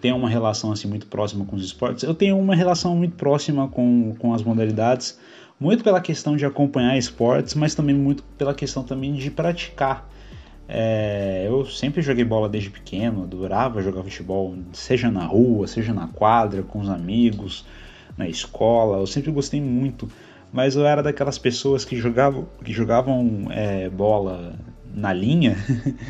têm 0.00 0.12
uma 0.12 0.28
relação 0.28 0.72
assim 0.72 0.88
muito 0.88 1.06
próxima 1.06 1.44
com 1.44 1.56
os 1.56 1.64
esportes? 1.64 2.04
Eu 2.04 2.14
tenho 2.14 2.38
uma 2.38 2.54
relação 2.54 2.94
muito 2.94 3.16
próxima 3.16 3.68
com, 3.68 4.14
com 4.18 4.34
as 4.34 4.42
modalidades, 4.42 5.18
muito 5.58 5.82
pela 5.82 6.00
questão 6.00 6.36
de 6.36 6.44
acompanhar 6.44 6.96
esportes, 6.96 7.54
mas 7.54 7.74
também 7.74 7.94
muito 7.94 8.22
pela 8.36 8.54
questão 8.54 8.82
também 8.82 9.14
de 9.14 9.30
praticar. 9.30 10.08
É, 10.68 11.44
eu 11.46 11.64
sempre 11.64 12.02
joguei 12.02 12.24
bola 12.24 12.48
desde 12.48 12.70
pequeno, 12.70 13.22
adorava 13.22 13.82
jogar 13.82 14.02
futebol, 14.02 14.54
seja 14.72 15.10
na 15.10 15.24
rua, 15.24 15.66
seja 15.66 15.92
na 15.92 16.08
quadra, 16.08 16.62
com 16.62 16.80
os 16.80 16.90
amigos, 16.90 17.64
na 18.16 18.28
escola, 18.28 18.98
eu 18.98 19.06
sempre 19.06 19.30
gostei 19.30 19.60
muito, 19.60 20.10
mas 20.52 20.74
eu 20.74 20.84
era 20.84 21.02
daquelas 21.02 21.38
pessoas 21.38 21.84
que 21.84 21.96
jogavam, 21.96 22.48
que 22.64 22.72
jogavam 22.72 23.46
é, 23.50 23.88
bola 23.88 24.54
na 24.92 25.12
linha, 25.12 25.56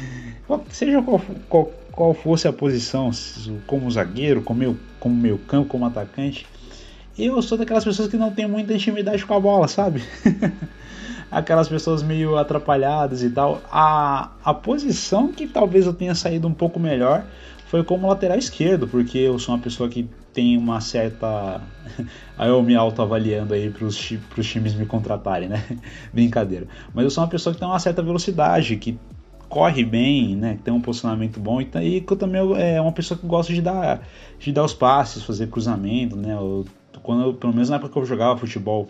seja 0.70 1.02
qual, 1.02 1.20
qual, 1.48 1.72
qual, 1.92 2.14
fosse 2.14 2.48
a 2.48 2.52
posição, 2.52 3.10
como 3.66 3.90
zagueiro, 3.90 4.42
como 4.42 4.76
como 4.98 5.14
meio 5.14 5.38
campo, 5.38 5.68
como 5.68 5.84
atacante, 5.84 6.46
eu 7.18 7.40
sou 7.42 7.56
daquelas 7.56 7.84
pessoas 7.84 8.08
que 8.08 8.16
não 8.16 8.30
tem 8.30 8.46
muita 8.46 8.74
intimidade 8.74 9.24
com 9.24 9.34
a 9.34 9.40
bola, 9.40 9.68
sabe? 9.68 10.02
Aquelas 11.30 11.68
pessoas 11.68 12.02
meio 12.02 12.36
atrapalhadas 12.36 13.22
e 13.22 13.30
tal. 13.30 13.62
A, 13.70 14.30
a 14.44 14.54
posição 14.54 15.32
que 15.32 15.46
talvez 15.46 15.86
eu 15.86 15.92
tenha 15.92 16.14
saído 16.14 16.46
um 16.46 16.54
pouco 16.54 16.78
melhor 16.78 17.24
foi 17.66 17.82
como 17.82 18.06
lateral 18.06 18.38
esquerdo, 18.38 18.86
porque 18.86 19.18
eu 19.18 19.38
sou 19.38 19.54
uma 19.54 19.60
pessoa 19.60 19.88
que 19.88 20.08
tem 20.32 20.56
uma 20.56 20.80
certa. 20.80 21.60
aí 22.38 22.48
eu 22.48 22.62
me 22.62 22.76
autoavaliando 22.76 23.54
aí 23.54 23.70
para 23.70 23.86
os 23.86 23.96
times 23.96 24.74
me 24.74 24.86
contratarem, 24.86 25.48
né? 25.48 25.64
Brincadeira. 26.12 26.66
Mas 26.94 27.04
eu 27.04 27.10
sou 27.10 27.24
uma 27.24 27.30
pessoa 27.30 27.52
que 27.54 27.58
tem 27.58 27.68
uma 27.68 27.78
certa 27.78 28.02
velocidade, 28.02 28.76
que 28.76 28.98
corre 29.48 29.84
bem, 29.84 30.36
né? 30.36 30.58
Tem 30.62 30.72
um 30.72 30.80
posicionamento 30.80 31.40
bom 31.40 31.60
e, 31.60 31.68
e 31.82 32.00
que 32.00 32.12
eu 32.12 32.16
também 32.16 32.40
é 32.60 32.80
uma 32.80 32.92
pessoa 32.92 33.18
que 33.18 33.26
gosta 33.26 33.52
de 33.52 33.62
dar, 33.62 34.06
de 34.38 34.52
dar 34.52 34.64
os 34.64 34.74
passes, 34.74 35.22
fazer 35.22 35.48
cruzamento, 35.48 36.16
né? 36.16 36.34
Eu, 36.34 36.64
quando 37.06 37.32
pelo 37.34 37.52
menos 37.52 37.70
na 37.70 37.76
época 37.76 37.92
que 37.92 37.98
eu 37.98 38.04
jogava 38.04 38.36
futebol 38.36 38.88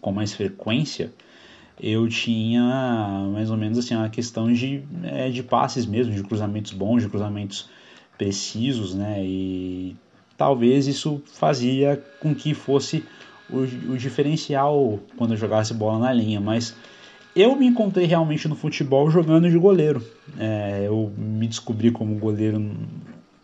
com 0.00 0.10
mais 0.10 0.34
frequência, 0.34 1.12
eu 1.80 2.08
tinha 2.08 3.28
mais 3.32 3.48
ou 3.48 3.56
menos 3.56 3.78
assim 3.78 3.94
uma 3.94 4.08
questão 4.08 4.52
de, 4.52 4.82
é, 5.04 5.30
de 5.30 5.44
passes 5.44 5.86
mesmo, 5.86 6.12
de 6.12 6.22
cruzamentos 6.24 6.72
bons, 6.72 7.02
de 7.02 7.08
cruzamentos 7.08 7.70
precisos, 8.18 8.92
né? 8.92 9.24
E 9.24 9.96
talvez 10.36 10.88
isso 10.88 11.22
fazia 11.26 12.02
com 12.18 12.34
que 12.34 12.54
fosse 12.54 13.04
o, 13.48 13.58
o 13.92 13.96
diferencial 13.96 14.98
quando 15.16 15.34
eu 15.34 15.36
jogasse 15.36 15.72
bola 15.72 16.00
na 16.00 16.12
linha, 16.12 16.40
mas 16.40 16.74
eu 17.36 17.54
me 17.54 17.66
encontrei 17.66 18.04
realmente 18.04 18.48
no 18.48 18.56
futebol 18.56 19.08
jogando 19.12 19.48
de 19.48 19.56
goleiro. 19.56 20.04
É, 20.36 20.86
eu 20.88 21.12
me 21.16 21.46
descobri 21.46 21.92
como 21.92 22.16
goleiro, 22.16 22.60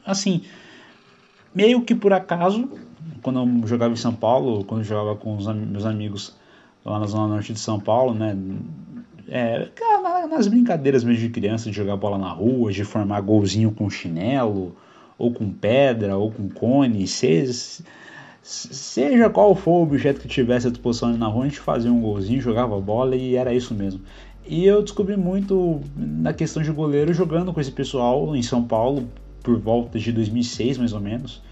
assim, 0.05 0.43
meio 1.55 1.81
que 1.83 1.95
por 1.95 2.13
acaso, 2.13 2.69
quando 3.25 3.41
eu 3.41 3.67
jogava 3.67 3.95
em 3.95 3.97
São 3.97 4.15
Paulo, 4.15 4.65
quando 4.65 4.83
eu 4.83 4.85
jogava 4.85 5.17
com 5.17 5.35
os 5.35 5.47
meus 5.47 5.87
amigos 5.87 6.37
lá 6.85 7.01
na 7.01 7.07
zona 7.07 7.27
norte 7.27 7.55
de 7.55 7.59
São 7.59 7.81
Paulo, 7.81 8.15
né? 8.15 8.37
É, 9.27 9.67
nas 10.31 10.47
brincadeiras 10.47 11.03
mesmo 11.03 11.23
de 11.23 11.31
criança, 11.31 11.71
de 11.71 11.77
jogar 11.77 11.97
bola 11.97 12.19
na 12.19 12.29
rua, 12.29 12.71
de 12.71 12.85
formar 12.85 13.23
golzinho 13.23 13.73
com 13.73 13.89
chinelo, 13.89 14.77
ou 15.17 15.33
com 15.33 15.51
pedra, 15.51 16.19
ou 16.19 16.31
com 16.31 16.51
cone, 16.51 17.07
seja, 17.07 17.83
seja 18.43 19.31
qual 19.31 19.55
for 19.55 19.79
o 19.79 19.83
objeto 19.83 20.21
que 20.21 20.29
tivesse 20.29 20.67
à 20.67 20.71
disposição 20.71 21.17
na 21.17 21.27
rua, 21.27 21.45
a 21.45 21.49
gente 21.49 21.61
fazia 21.61 21.91
um 21.91 22.03
golzinho, 22.03 22.43
jogava 22.43 22.79
bola 22.79 23.17
e 23.17 23.37
era 23.37 23.55
isso 23.55 23.75
mesmo. 23.75 24.03
E 24.47 24.67
eu 24.67 24.83
descobri 24.83 25.17
muito 25.17 25.81
na 25.97 26.35
questão 26.35 26.63
de 26.63 26.71
goleiro 26.71 27.15
jogando 27.15 27.55
com 27.55 27.61
esse 27.61 27.73
pessoal 27.73 28.37
em 28.37 28.43
São 28.43 28.63
Paulo 28.63 29.09
por 29.43 29.59
volta 29.59 29.99
de 29.99 30.13
2006 30.13 30.77
mais 30.77 30.93
ou 30.93 31.01
menos. 31.01 31.43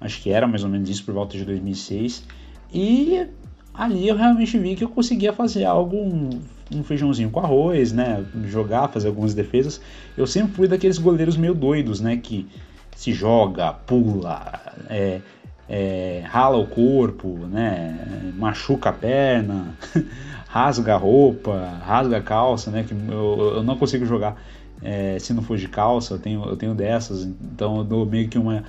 Acho 0.00 0.20
que 0.22 0.30
era 0.30 0.46
mais 0.46 0.62
ou 0.64 0.70
menos 0.70 0.88
isso 0.88 1.04
por 1.04 1.14
volta 1.14 1.36
de 1.36 1.44
2006. 1.44 2.24
E 2.72 3.26
ali 3.72 4.08
eu 4.08 4.16
realmente 4.16 4.58
vi 4.58 4.76
que 4.76 4.84
eu 4.84 4.88
conseguia 4.88 5.32
fazer 5.32 5.64
algo, 5.64 5.96
um, 5.96 6.30
um, 6.74 6.82
feijãozinho 6.82 7.30
com 7.30 7.40
arroz, 7.40 7.92
né? 7.92 8.24
Jogar, 8.44 8.88
fazer 8.88 9.08
algumas 9.08 9.34
defesas. 9.34 9.80
Eu 10.16 10.26
sempre 10.26 10.52
fui 10.52 10.68
daqueles 10.68 10.98
goleiros 10.98 11.36
meio 11.36 11.54
doidos, 11.54 12.00
né? 12.00 12.16
Que 12.16 12.46
se 12.94 13.12
joga, 13.12 13.72
pula, 13.72 14.60
é, 14.88 15.20
é, 15.68 16.22
rala 16.26 16.58
o 16.58 16.66
corpo, 16.66 17.28
né? 17.50 18.32
Machuca 18.36 18.90
a 18.90 18.92
perna, 18.92 19.74
rasga 20.48 20.94
a 20.94 20.98
roupa, 20.98 21.78
rasga 21.84 22.18
a 22.18 22.22
calça, 22.22 22.70
né? 22.70 22.84
Que 22.86 22.94
eu, 22.94 23.54
eu 23.56 23.62
não 23.62 23.76
consigo 23.76 24.04
jogar 24.04 24.36
é, 24.84 25.18
se 25.18 25.32
não 25.32 25.42
for 25.42 25.56
de 25.56 25.66
calça, 25.66 26.14
eu 26.14 26.18
tenho, 26.18 26.44
eu 26.44 26.56
tenho 26.56 26.74
dessas, 26.74 27.24
então 27.24 27.78
eu 27.78 27.84
dou 27.84 28.04
meio 28.04 28.28
que 28.28 28.38
uma 28.38 28.64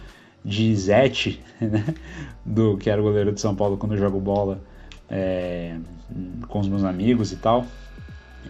de 0.46 0.76
Zete, 0.76 1.42
né? 1.60 1.84
Do 2.46 2.78
que 2.78 2.90
era 2.90 3.02
goleiro 3.02 3.32
de 3.32 3.42
São 3.42 3.56
Paulo 3.56 3.78
quando 3.78 3.94
eu 3.94 3.98
jogo 3.98 4.20
bola 4.20 4.62
é, 5.10 5.76
com 6.48 6.60
os 6.60 6.68
meus 6.68 6.84
amigos 6.84 7.32
e 7.32 7.38
tal. 7.38 7.66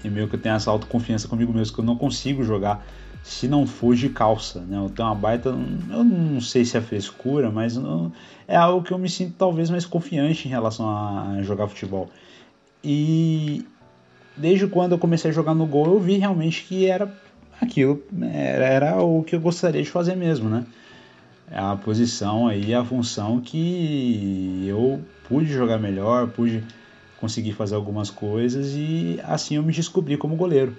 E 0.03 0.09
meio 0.09 0.27
que 0.27 0.35
eu 0.35 0.39
tenho 0.39 0.55
essa 0.55 0.69
autoconfiança 0.69 1.27
comigo 1.29 1.53
mesmo 1.53 1.73
que 1.73 1.79
eu 1.79 1.85
não 1.85 1.95
consigo 1.95 2.43
jogar 2.43 2.85
se 3.23 3.47
não 3.47 3.65
for 3.65 3.95
de 3.95 4.09
calça, 4.09 4.59
né? 4.59 4.77
Eu 4.77 4.89
tenho 4.89 5.07
uma 5.07 5.15
baita, 5.15 5.49
eu 5.49 6.03
não 6.03 6.39
sei 6.41 6.65
se 6.65 6.77
é 6.77 6.81
frescura, 6.81 7.49
mas 7.49 7.75
não, 7.75 8.11
é 8.47 8.55
algo 8.55 8.85
que 8.85 8.91
eu 8.91 8.99
me 8.99 9.09
sinto 9.09 9.33
talvez 9.37 9.69
mais 9.69 9.85
confiante 9.85 10.47
em 10.47 10.51
relação 10.51 10.87
a 10.87 11.41
jogar 11.41 11.67
futebol. 11.67 12.09
E 12.83 13.65
desde 14.37 14.67
quando 14.67 14.91
eu 14.91 14.99
comecei 14.99 15.31
a 15.31 15.33
jogar 15.33 15.55
no 15.55 15.65
gol, 15.65 15.87
eu 15.87 15.99
vi 15.99 16.17
realmente 16.17 16.65
que 16.65 16.85
era 16.85 17.11
aquilo, 17.59 18.03
era, 18.21 18.65
era 18.65 19.01
o 19.01 19.23
que 19.23 19.35
eu 19.35 19.39
gostaria 19.39 19.81
de 19.81 19.89
fazer 19.89 20.15
mesmo, 20.15 20.47
né? 20.47 20.65
É 21.49 21.59
a 21.59 21.75
posição 21.75 22.47
aí, 22.47 22.73
a 22.73 22.83
função 22.83 23.39
que 23.39 24.65
eu 24.67 25.01
pude 25.27 25.51
jogar 25.51 25.77
melhor, 25.77 26.27
pude 26.29 26.63
conseguir 27.19 27.53
fazer 27.53 27.75
algumas 27.75 28.09
coisas 28.09 28.73
e 28.75 29.19
assim 29.23 29.55
eu 29.55 29.63
me 29.63 29.71
descobri 29.71 30.17
como 30.17 30.35
goleiro. 30.35 30.75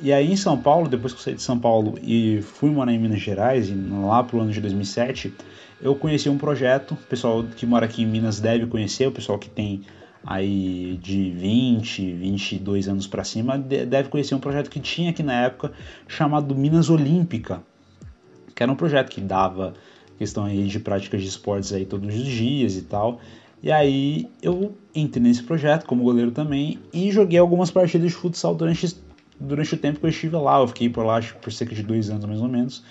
E 0.00 0.12
aí 0.12 0.32
em 0.32 0.36
São 0.36 0.56
Paulo, 0.56 0.88
depois 0.88 1.12
que 1.12 1.18
eu 1.18 1.22
saí 1.22 1.34
de 1.34 1.42
São 1.42 1.58
Paulo 1.58 1.98
e 2.02 2.40
fui 2.42 2.70
morar 2.70 2.92
em 2.92 2.98
Minas 2.98 3.20
Gerais, 3.20 3.70
lá 4.02 4.22
pro 4.22 4.40
ano 4.40 4.50
de 4.50 4.60
2007, 4.60 5.32
eu 5.80 5.94
conheci 5.94 6.28
um 6.28 6.38
projeto, 6.38 6.92
o 6.92 6.96
pessoal 6.96 7.44
que 7.44 7.66
mora 7.66 7.86
aqui 7.86 8.02
em 8.02 8.06
Minas 8.06 8.40
deve 8.40 8.66
conhecer, 8.66 9.06
o 9.06 9.12
pessoal 9.12 9.38
que 9.38 9.48
tem 9.48 9.82
aí 10.26 10.98
de 11.02 11.30
20, 11.30 12.12
22 12.12 12.88
anos 12.88 13.06
para 13.06 13.24
cima 13.24 13.58
deve 13.58 14.08
conhecer 14.08 14.34
um 14.34 14.40
projeto 14.40 14.68
que 14.68 14.80
tinha 14.80 15.10
aqui 15.10 15.22
na 15.22 15.44
época 15.44 15.72
chamado 16.06 16.54
Minas 16.54 16.90
Olímpica, 16.90 17.62
que 18.54 18.62
era 18.62 18.70
um 18.70 18.76
projeto 18.76 19.10
que 19.10 19.20
dava 19.20 19.74
questão 20.20 20.44
aí 20.44 20.66
de 20.66 20.78
práticas 20.78 21.22
de 21.22 21.28
esportes 21.28 21.72
aí 21.72 21.86
todos 21.86 22.14
os 22.14 22.26
dias 22.26 22.76
e 22.76 22.82
tal. 22.82 23.20
E 23.62 23.72
aí 23.72 24.28
eu 24.42 24.76
entrei 24.94 25.22
nesse 25.22 25.42
projeto 25.42 25.86
como 25.86 26.02
goleiro 26.02 26.30
também 26.30 26.78
e 26.92 27.10
joguei 27.10 27.38
algumas 27.38 27.70
partidas 27.70 28.10
de 28.10 28.14
futsal 28.14 28.54
durante, 28.54 28.94
durante 29.40 29.74
o 29.74 29.78
tempo 29.78 29.98
que 29.98 30.04
eu 30.04 30.10
estive 30.10 30.36
lá. 30.36 30.60
Eu 30.60 30.68
fiquei 30.68 30.90
por 30.90 31.06
lá 31.06 31.16
acho, 31.16 31.34
por 31.36 31.50
cerca 31.50 31.74
de 31.74 31.82
dois 31.82 32.10
anos 32.10 32.26
mais 32.26 32.42
ou 32.42 32.48
menos. 32.48 32.84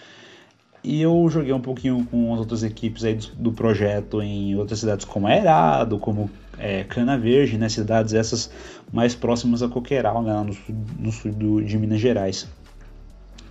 E 0.83 0.99
eu 0.99 1.29
joguei 1.29 1.53
um 1.53 1.61
pouquinho 1.61 2.03
com 2.09 2.33
as 2.33 2.39
outras 2.39 2.63
equipes 2.63 3.03
aí 3.03 3.13
do, 3.13 3.27
do 3.35 3.51
projeto 3.51 4.23
em 4.23 4.55
outras 4.55 4.79
cidades 4.79 5.05
como 5.05 5.27
Aerado, 5.27 5.99
como 5.99 6.31
é, 6.57 6.83
Cana 6.83 7.15
Verde, 7.15 7.59
né, 7.59 7.69
cidades 7.69 8.15
essas 8.15 8.49
mais 8.91 9.13
próximas 9.13 9.61
a 9.61 9.67
Coqueiral, 9.67 10.23
né, 10.23 10.33
no 10.43 10.53
sul, 10.53 10.75
no 10.97 11.11
sul 11.11 11.31
do, 11.31 11.61
de 11.61 11.77
Minas 11.77 11.99
Gerais. 11.99 12.47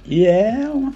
E 0.04 0.26
é 0.26 0.68
uma, 0.68 0.92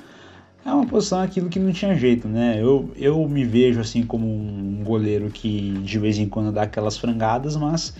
é 0.64 0.73
uma 0.73 0.87
posição 0.87 1.21
aquilo 1.21 1.49
que 1.49 1.59
não 1.59 1.73
tinha 1.73 1.95
jeito, 1.97 2.28
né? 2.28 2.57
Eu, 2.61 2.90
eu 2.97 3.28
me 3.28 3.45
vejo 3.45 3.81
assim 3.81 4.04
como 4.04 4.26
um 4.26 4.83
goleiro 4.85 5.28
que 5.31 5.73
de 5.83 5.99
vez 5.99 6.19
em 6.19 6.28
quando 6.28 6.52
dá 6.52 6.62
aquelas 6.62 6.97
frangadas, 6.97 7.57
mas 7.57 7.95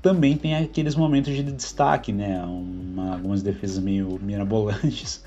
também 0.00 0.36
tem 0.36 0.56
aqueles 0.56 0.94
momentos 0.94 1.34
de 1.34 1.42
destaque, 1.42 2.12
né? 2.12 2.42
Uma, 2.44 3.14
algumas 3.14 3.42
defesas 3.42 3.82
meio 3.82 4.18
mirabolantes 4.22 5.22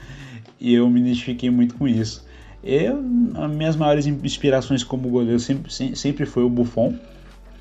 e 0.60 0.74
eu 0.74 0.90
me 0.90 1.02
identifiquei 1.02 1.50
muito 1.50 1.76
com 1.76 1.88
isso. 1.88 2.26
Eu, 2.64 3.04
as 3.36 3.52
minhas 3.52 3.76
maiores 3.76 4.08
inspirações 4.08 4.86
como 4.86 5.10
goleiro 5.10 5.40
sempre, 5.40 5.70
sempre 5.96 6.26
foi 6.26 6.44
o 6.44 6.50
Buffon. 6.50 6.98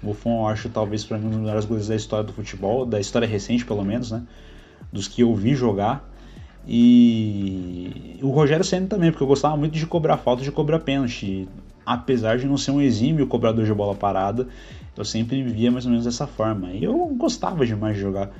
Buffon, 0.00 0.42
eu 0.42 0.46
acho 0.46 0.68
talvez 0.68 1.04
para 1.04 1.18
mim 1.18 1.26
um 1.26 1.30
dos 1.30 1.40
melhores 1.40 1.64
goleiros 1.64 1.88
da 1.88 1.96
história 1.96 2.24
do 2.24 2.32
futebol, 2.32 2.86
da 2.86 3.00
história 3.00 3.26
recente 3.26 3.64
pelo 3.64 3.84
menos, 3.84 4.12
né? 4.12 4.22
Dos 4.92 5.08
que 5.08 5.22
eu 5.22 5.34
vi 5.34 5.54
jogar. 5.56 6.08
E 6.66 8.18
o 8.22 8.30
Rogério 8.30 8.64
Senna 8.64 8.86
também, 8.86 9.10
porque 9.10 9.22
eu 9.22 9.28
gostava 9.28 9.56
muito 9.56 9.74
de 9.74 9.86
cobrar 9.86 10.16
falta, 10.16 10.42
de 10.42 10.52
cobrar 10.52 10.78
pênalti. 10.78 11.48
Apesar 11.84 12.38
de 12.38 12.46
não 12.46 12.56
ser 12.56 12.70
um 12.70 12.80
exímio 12.80 13.26
cobrador 13.26 13.64
de 13.64 13.74
bola 13.74 13.94
parada, 13.94 14.46
eu 14.96 15.04
sempre 15.04 15.42
via 15.42 15.70
mais 15.70 15.84
ou 15.84 15.90
menos 15.90 16.04
dessa 16.04 16.26
forma. 16.26 16.70
E 16.70 16.84
eu 16.84 16.96
gostava 17.16 17.66
demais 17.66 17.96
de 17.96 18.02
jogar 18.02 18.30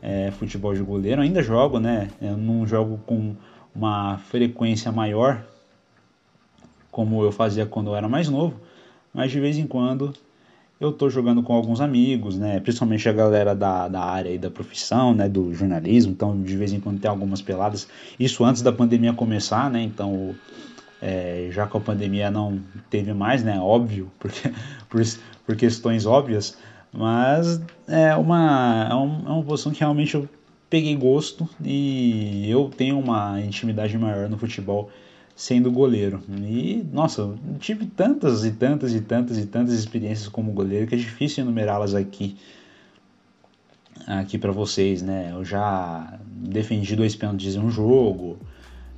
é, 0.00 0.30
futebol 0.30 0.72
de 0.72 0.82
goleiro, 0.82 1.20
ainda 1.20 1.42
jogo, 1.42 1.78
né? 1.78 2.08
Eu 2.20 2.36
não 2.36 2.66
jogo 2.66 2.98
com 3.04 3.36
uma 3.74 4.16
frequência 4.18 4.90
maior, 4.90 5.44
como 6.90 7.22
eu 7.22 7.30
fazia 7.30 7.66
quando 7.66 7.90
eu 7.90 7.96
era 7.96 8.08
mais 8.08 8.28
novo, 8.28 8.58
mas 9.12 9.30
de 9.30 9.38
vez 9.38 9.58
em 9.58 9.66
quando 9.66 10.14
eu 10.80 10.92
tô 10.92 11.10
jogando 11.10 11.42
com 11.42 11.52
alguns 11.52 11.80
amigos, 11.80 12.38
né? 12.38 12.60
Principalmente 12.60 13.08
a 13.08 13.12
galera 13.12 13.54
da, 13.54 13.88
da 13.88 14.00
área 14.00 14.30
e 14.30 14.38
da 14.38 14.50
profissão, 14.50 15.12
né? 15.12 15.28
Do 15.28 15.52
jornalismo. 15.52 16.12
Então, 16.12 16.40
de 16.40 16.56
vez 16.56 16.72
em 16.72 16.78
quando 16.78 17.00
tem 17.00 17.10
algumas 17.10 17.42
peladas. 17.42 17.88
Isso 18.18 18.44
antes 18.44 18.62
da 18.62 18.72
pandemia 18.72 19.12
começar, 19.12 19.68
né? 19.70 19.82
Então, 19.82 20.34
é, 21.02 21.48
já 21.50 21.66
que 21.66 21.76
a 21.76 21.80
pandemia 21.80 22.30
não 22.30 22.60
teve 22.88 23.12
mais, 23.12 23.42
né? 23.42 23.58
Óbvio, 23.60 24.10
porque, 24.18 24.52
por, 24.88 25.02
por 25.44 25.56
questões 25.56 26.06
óbvias. 26.06 26.56
Mas 26.92 27.60
é 27.86 28.14
uma, 28.14 28.88
é, 28.88 28.94
um, 28.94 29.26
é 29.26 29.30
uma 29.32 29.42
posição 29.42 29.72
que 29.72 29.80
realmente 29.80 30.14
eu 30.14 30.28
peguei 30.70 30.94
gosto 30.96 31.48
e 31.62 32.48
eu 32.48 32.70
tenho 32.74 32.98
uma 32.98 33.40
intimidade 33.40 33.96
maior 33.98 34.28
no 34.28 34.38
futebol 34.38 34.90
sendo 35.38 35.70
goleiro. 35.70 36.20
E, 36.28 36.84
nossa, 36.92 37.32
tive 37.60 37.86
tantas 37.86 38.44
e 38.44 38.50
tantas 38.50 38.92
e 38.92 39.00
tantas 39.00 39.38
e 39.38 39.46
tantas 39.46 39.72
experiências 39.72 40.26
como 40.26 40.50
goleiro 40.50 40.88
que 40.88 40.96
é 40.96 40.98
difícil 40.98 41.44
enumerá-las 41.44 41.94
aqui 41.94 42.36
aqui 44.04 44.36
para 44.36 44.50
vocês, 44.50 45.00
né? 45.00 45.30
Eu 45.32 45.44
já 45.44 46.18
defendi 46.26 46.96
dois 46.96 47.14
pênaltis 47.14 47.54
em 47.54 47.60
um 47.60 47.70
jogo, 47.70 48.36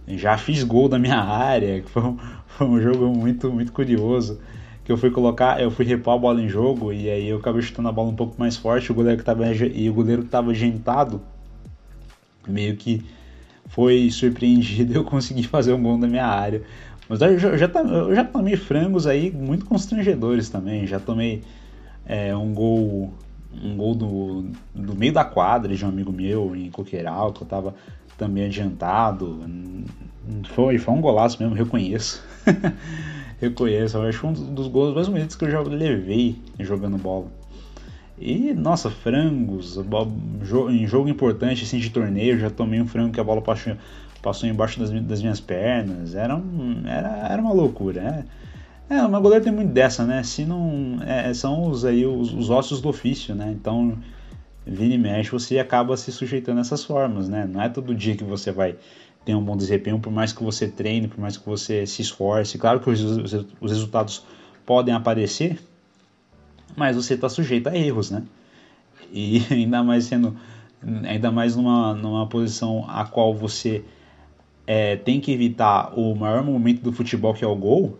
já 0.08 0.38
fiz 0.38 0.64
gol 0.64 0.88
da 0.88 0.98
minha 0.98 1.18
área, 1.18 1.82
que 1.82 1.90
foi 1.90 2.02
um, 2.04 2.16
foi 2.48 2.66
um 2.66 2.80
jogo 2.80 3.08
muito 3.14 3.52
muito 3.52 3.70
curioso. 3.70 4.40
Que 4.82 4.90
eu 4.90 4.96
fui 4.96 5.10
colocar, 5.10 5.60
eu 5.60 5.70
fui 5.70 5.84
repor 5.84 6.14
a 6.14 6.18
bola 6.18 6.40
em 6.40 6.48
jogo 6.48 6.90
e 6.90 7.10
aí 7.10 7.28
eu 7.28 7.36
acabei 7.36 7.60
chutando 7.60 7.90
a 7.90 7.92
bola 7.92 8.08
um 8.08 8.16
pouco 8.16 8.34
mais 8.38 8.56
forte, 8.56 8.90
o 8.90 8.94
goleiro 8.94 9.18
que 9.18 9.24
tava 9.24 9.46
e 9.52 9.90
o 9.90 9.92
goleiro 9.92 10.22
que 10.22 10.30
tava 10.30 10.52
agentado 10.52 11.20
meio 12.48 12.74
que 12.76 13.04
foi 13.70 14.10
surpreendido 14.10 14.92
eu 14.98 15.04
consegui 15.04 15.42
fazer 15.42 15.72
um 15.72 15.82
gol 15.82 15.96
na 15.98 16.06
minha 16.06 16.26
área. 16.26 16.62
Mas 17.08 17.20
eu 17.22 17.38
já, 17.38 17.48
eu 17.48 18.14
já 18.14 18.24
tomei 18.24 18.56
frangos 18.56 19.06
aí 19.06 19.32
muito 19.32 19.64
constrangedores 19.64 20.48
também. 20.48 20.86
Já 20.86 21.00
tomei 21.00 21.42
é, 22.06 22.36
um 22.36 22.54
gol 22.54 23.12
um 23.52 23.76
gol 23.76 23.94
do, 23.96 24.44
do 24.72 24.94
meio 24.94 25.12
da 25.12 25.24
quadra 25.24 25.74
de 25.74 25.84
um 25.84 25.88
amigo 25.88 26.12
meu 26.12 26.54
em 26.54 26.70
Coqueiral, 26.70 27.32
que 27.32 27.42
eu 27.42 27.48
tava 27.48 27.74
também 28.16 28.44
adiantado. 28.44 29.40
Foi, 30.54 30.78
foi 30.78 30.94
um 30.94 31.00
golaço 31.00 31.42
mesmo, 31.42 31.56
reconheço. 31.56 32.22
reconheço, 33.40 33.96
eu 33.96 34.02
acho 34.02 34.26
um 34.26 34.32
dos 34.32 34.68
gols 34.68 34.94
mais 34.94 35.08
bonitos 35.08 35.34
que 35.34 35.44
eu 35.44 35.50
já 35.50 35.60
levei 35.60 36.36
jogando 36.60 36.96
bola. 36.96 37.26
E, 38.20 38.52
nossa, 38.52 38.90
frangos, 38.90 39.78
em 40.70 40.86
jogo 40.86 41.08
importante 41.08 41.64
assim, 41.64 41.78
de 41.78 41.88
torneio, 41.88 42.38
já 42.38 42.50
tomei 42.50 42.78
um 42.80 42.86
frango 42.86 43.12
que 43.14 43.20
a 43.20 43.24
bola 43.24 43.40
passou, 43.40 43.74
passou 44.20 44.46
embaixo 44.46 44.78
das, 44.78 44.90
das 44.90 45.22
minhas 45.22 45.40
pernas. 45.40 46.14
Era, 46.14 46.36
um, 46.36 46.82
era, 46.86 47.28
era 47.30 47.40
uma 47.40 47.54
loucura, 47.54 48.02
né? 48.02 48.24
É, 48.90 49.00
uma 49.02 49.20
goleiro 49.20 49.44
tem 49.44 49.52
muito 49.52 49.72
dessa, 49.72 50.04
né? 50.04 50.22
Se 50.22 50.44
não. 50.44 50.98
É, 51.06 51.32
são 51.32 51.70
os, 51.70 51.84
aí, 51.84 52.04
os, 52.04 52.34
os 52.34 52.50
ossos 52.50 52.80
do 52.80 52.90
ofício, 52.90 53.34
né? 53.34 53.50
Então, 53.52 53.96
vira 54.66 54.92
e 54.92 54.98
mexe, 54.98 55.30
você 55.30 55.58
acaba 55.58 55.96
se 55.96 56.12
sujeitando 56.12 56.58
a 56.58 56.60
essas 56.60 56.84
formas, 56.84 57.28
né? 57.28 57.48
Não 57.50 57.62
é 57.62 57.68
todo 57.68 57.94
dia 57.94 58.16
que 58.16 58.24
você 58.24 58.52
vai 58.52 58.76
ter 59.24 59.34
um 59.34 59.42
bom 59.42 59.56
desempenho, 59.56 59.98
por 59.98 60.12
mais 60.12 60.32
que 60.32 60.42
você 60.42 60.68
treine, 60.68 61.08
por 61.08 61.20
mais 61.20 61.36
que 61.36 61.46
você 61.46 61.86
se 61.86 62.02
esforce. 62.02 62.58
Claro 62.58 62.80
que 62.80 62.90
os, 62.90 63.00
os 63.60 63.70
resultados 63.70 64.24
podem 64.66 64.94
aparecer, 64.94 65.58
mas 66.76 66.96
você 66.96 67.14
está 67.14 67.28
sujeito 67.28 67.68
a 67.68 67.76
erros, 67.76 68.10
né? 68.10 68.22
E 69.12 69.42
ainda 69.50 69.82
mais 69.82 70.04
sendo, 70.04 70.36
ainda 71.04 71.30
mais 71.30 71.56
numa, 71.56 71.94
numa 71.94 72.26
posição 72.26 72.84
a 72.88 73.04
qual 73.04 73.34
você 73.34 73.84
é, 74.66 74.96
tem 74.96 75.20
que 75.20 75.32
evitar 75.32 75.98
o 75.98 76.14
maior 76.14 76.42
momento 76.42 76.82
do 76.82 76.92
futebol 76.92 77.34
que 77.34 77.44
é 77.44 77.48
o 77.48 77.56
gol. 77.56 77.98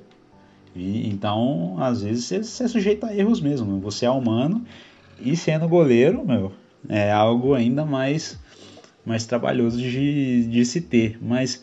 E, 0.74 1.08
então, 1.08 1.76
às 1.80 2.02
vezes 2.02 2.24
você, 2.24 2.42
você 2.42 2.64
é 2.64 2.68
sujeito 2.68 3.04
a 3.04 3.14
erros 3.14 3.40
mesmo. 3.40 3.80
Você 3.80 4.06
é 4.06 4.10
humano 4.10 4.64
e 5.20 5.36
sendo 5.36 5.68
goleiro, 5.68 6.24
meu, 6.24 6.52
é 6.88 7.10
algo 7.10 7.54
ainda 7.54 7.84
mais 7.84 8.38
mais 9.04 9.24
trabalhoso 9.24 9.78
de, 9.78 10.46
de 10.46 10.64
se 10.64 10.80
ter. 10.80 11.18
Mas 11.20 11.62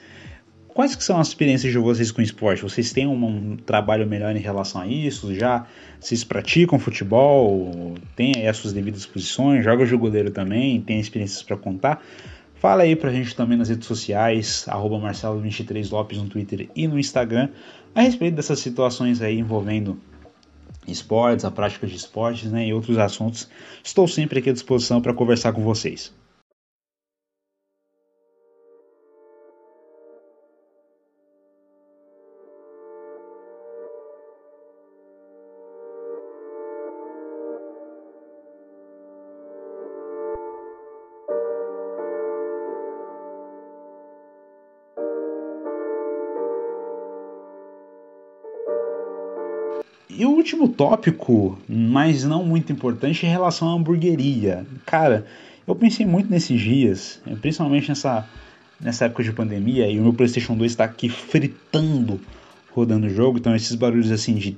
Quais 0.78 0.96
que 0.96 1.04
são 1.04 1.20
as 1.20 1.30
experiências 1.30 1.72
de 1.72 1.80
vocês 1.80 2.12
com 2.12 2.22
esporte? 2.22 2.62
Vocês 2.62 2.94
têm 2.94 3.08
um, 3.08 3.26
um, 3.26 3.58
trabalho 3.58 4.06
melhor 4.06 4.36
em 4.36 4.40
relação 4.40 4.80
a 4.80 4.86
isso? 4.86 5.34
Já 5.34 5.66
vocês 6.00 6.24
praticam 6.24 6.78
futebol? 6.78 7.96
Tem 8.16 8.34
aí 8.36 8.48
as 8.48 8.58
suas 8.58 8.74
devidas 8.74 9.04
posições? 9.04 9.64
Joga 9.64 9.88
de 9.88 9.98
goleiro 9.98 10.30
também? 10.30 10.80
Tem 10.80 11.00
experiências 11.00 11.42
para 11.42 11.58
contar? 11.58 12.06
Fala 12.54 12.84
aí 12.84 12.96
pra 12.96 13.12
gente 13.12 13.36
também 13.36 13.58
nas 13.58 13.70
redes 13.70 13.88
sociais, 13.88 14.68
Marcelo23Lopes 14.70 16.18
no 16.18 16.30
Twitter 16.30 16.70
e 16.76 16.88
no 16.88 17.00
Instagram, 17.00 17.50
a 17.96 18.02
respeito 18.02 18.36
dessas 18.36 18.60
situações 18.60 19.20
aí 19.20 19.40
envolvendo 19.40 20.00
esportes, 20.88 21.44
a 21.44 21.50
prática 21.50 21.88
de 21.88 21.96
esportes 21.96 22.52
né, 22.52 22.68
e 22.68 22.72
outros 22.72 23.00
assuntos. 23.00 23.50
Estou 23.84 24.08
sempre 24.08 24.38
aqui 24.38 24.52
à 24.52 24.54
disposição 24.54 25.02
para 25.02 25.12
conversar 25.12 25.54
com 25.54 25.64
vocês. 25.64 26.14
Último 50.48 50.70
tópico, 50.70 51.58
mas 51.68 52.24
não 52.24 52.42
muito 52.42 52.72
importante, 52.72 53.26
em 53.26 53.30
relação 53.30 53.68
à 53.68 53.74
hamburgueria. 53.74 54.66
Cara, 54.86 55.26
eu 55.68 55.76
pensei 55.76 56.06
muito 56.06 56.30
nesses 56.30 56.62
dias, 56.62 57.22
principalmente 57.42 57.90
nessa, 57.90 58.26
nessa 58.80 59.06
época 59.06 59.24
de 59.24 59.34
pandemia, 59.34 59.90
e 59.90 60.00
o 60.00 60.04
meu 60.04 60.14
PlayStation 60.14 60.56
2 60.56 60.72
está 60.72 60.86
aqui 60.86 61.10
fritando 61.10 62.22
rodando 62.72 63.08
o 63.08 63.10
jogo, 63.10 63.40
então 63.40 63.54
esses 63.54 63.76
barulhos 63.76 64.10
assim 64.10 64.36
de. 64.36 64.56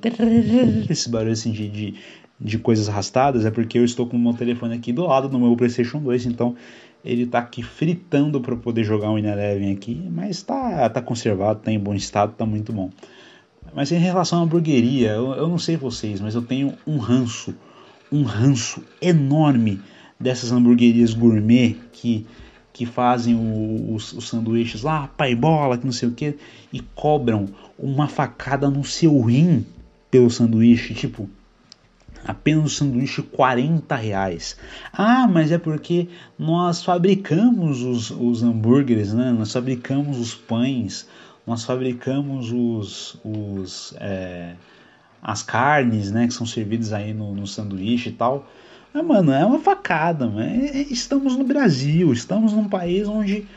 Esses 0.87 1.07
barulhos 1.07 1.39
assim 1.39 1.51
de, 1.51 1.67
de, 1.67 1.95
de 2.39 2.59
coisas 2.59 2.87
arrastadas 2.87 3.43
é 3.43 3.49
porque 3.49 3.79
eu 3.79 3.85
estou 3.85 4.05
com 4.05 4.15
o 4.15 4.19
meu 4.19 4.33
telefone 4.33 4.75
aqui 4.75 4.93
do 4.93 5.07
lado 5.07 5.27
do 5.27 5.39
meu 5.39 5.55
PlayStation 5.55 5.99
2, 5.99 6.27
então 6.27 6.55
ele 7.03 7.23
está 7.23 7.39
aqui 7.39 7.63
fritando 7.63 8.39
para 8.39 8.55
poder 8.55 8.83
jogar 8.83 9.09
um 9.09 9.17
Eleven 9.17 9.71
aqui, 9.71 9.99
mas 10.11 10.31
está 10.31 10.87
tá 10.87 11.01
conservado, 11.01 11.59
está 11.59 11.71
em 11.71 11.79
bom 11.79 11.95
estado, 11.95 12.33
está 12.33 12.45
muito 12.45 12.71
bom. 12.71 12.91
Mas 13.73 13.91
em 13.91 13.97
relação 13.97 14.39
à 14.39 14.43
hamburgueria, 14.43 15.11
eu, 15.11 15.33
eu 15.33 15.47
não 15.47 15.59
sei 15.59 15.77
vocês, 15.77 16.19
mas 16.19 16.35
eu 16.35 16.41
tenho 16.41 16.73
um 16.85 16.97
ranço, 16.97 17.55
um 18.11 18.23
ranço 18.23 18.83
enorme 19.01 19.81
dessas 20.19 20.51
hamburguerias 20.51 21.13
gourmet 21.13 21.77
que, 21.91 22.25
que 22.73 22.85
fazem 22.85 23.35
o, 23.35 23.93
os, 23.93 24.13
os, 24.13 24.27
sanduíches 24.27 24.81
lá, 24.81 25.07
pai 25.07 25.35
bola, 25.35 25.77
que 25.77 25.85
não 25.85 25.93
sei 25.93 26.09
o 26.09 26.13
que, 26.13 26.35
e 26.73 26.79
cobram 26.79 27.47
uma 27.77 28.07
facada 28.07 28.69
no 28.69 28.83
seu 28.83 29.19
rim 29.21 29.65
pelo 30.11 30.29
sanduíche, 30.29 30.93
tipo, 30.93 31.29
apenas 32.25 32.65
o 32.65 32.75
sanduíche 32.75 33.21
40 33.21 33.95
reais. 33.95 34.57
Ah, 34.91 35.27
mas 35.27 35.51
é 35.51 35.57
porque 35.57 36.09
nós 36.37 36.83
fabricamos 36.83 37.81
os, 37.81 38.11
os 38.11 38.43
hambúrgueres, 38.43 39.13
né? 39.13 39.31
nós 39.31 39.53
fabricamos 39.53 40.19
os 40.19 40.35
pães, 40.35 41.07
nós 41.49 41.63
fabricamos 41.63 42.51
os, 42.51 43.17
os 43.25 43.95
é, 43.99 44.53
as 45.19 45.41
carnes, 45.41 46.11
né, 46.11 46.27
que 46.27 46.33
são 46.33 46.45
servidas 46.45 46.93
aí 46.93 47.11
no, 47.11 47.33
no 47.33 47.47
sanduíche 47.47 48.09
e 48.09 48.11
tal. 48.11 48.47
Mas, 48.93 49.03
mano, 49.03 49.31
é 49.31 49.43
uma 49.43 49.57
facada, 49.57 50.27
mano. 50.27 50.47
É, 50.47 50.67
é, 50.67 50.81
estamos 50.91 51.35
no 51.35 51.43
Brasil, 51.43 52.13
estamos 52.13 52.53
num 52.53 52.69
país 52.69 53.07
onde 53.07 53.47